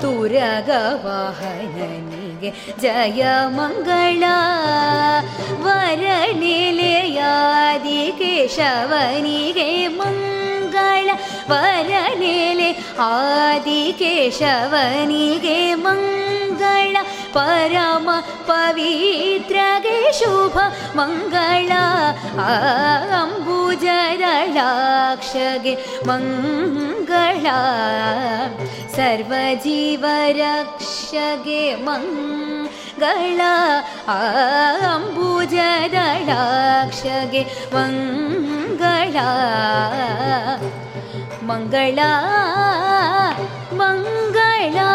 ತುರಗ 0.00 0.70
ವಾಹನನಿಗೆ 1.04 2.50
ಜಯ 2.80 3.22
ಮಂಗಳ 3.56 4.24
ವರನೆಲೆಯಾದಿ 5.64 6.12
ಕೇಶವನಿಗೆ 8.18 9.88
ಮಂಗಳ 9.88 11.08
ವರನೆಲೆ 11.50 12.70
ಆದಿ 13.08 13.92
ಕೇಶವನಿಗೆ 13.98 15.74
ಮಂಗಳ 15.74 16.96
ಪರಮ 17.32 18.08
ಪವಿತ್ರಗೆ 18.46 20.12
ಶುಭ 20.12 20.56
ಮಂಗಳ 20.96 21.72
ಅಂಬುಜದಳಾಕ್ಷಗೆ 23.12 24.21
सरलाक्षगे 24.23 25.73
मङ्गला 26.07 27.59
सर्वजीवरक्षगे 28.95 30.03
मङ्गला 31.87 33.53
अम्बुजदलाक्षगे 34.93 35.53
मङ्गला 37.75 39.27
मङ्गला 41.49 42.11
मङ्गला 43.81 44.91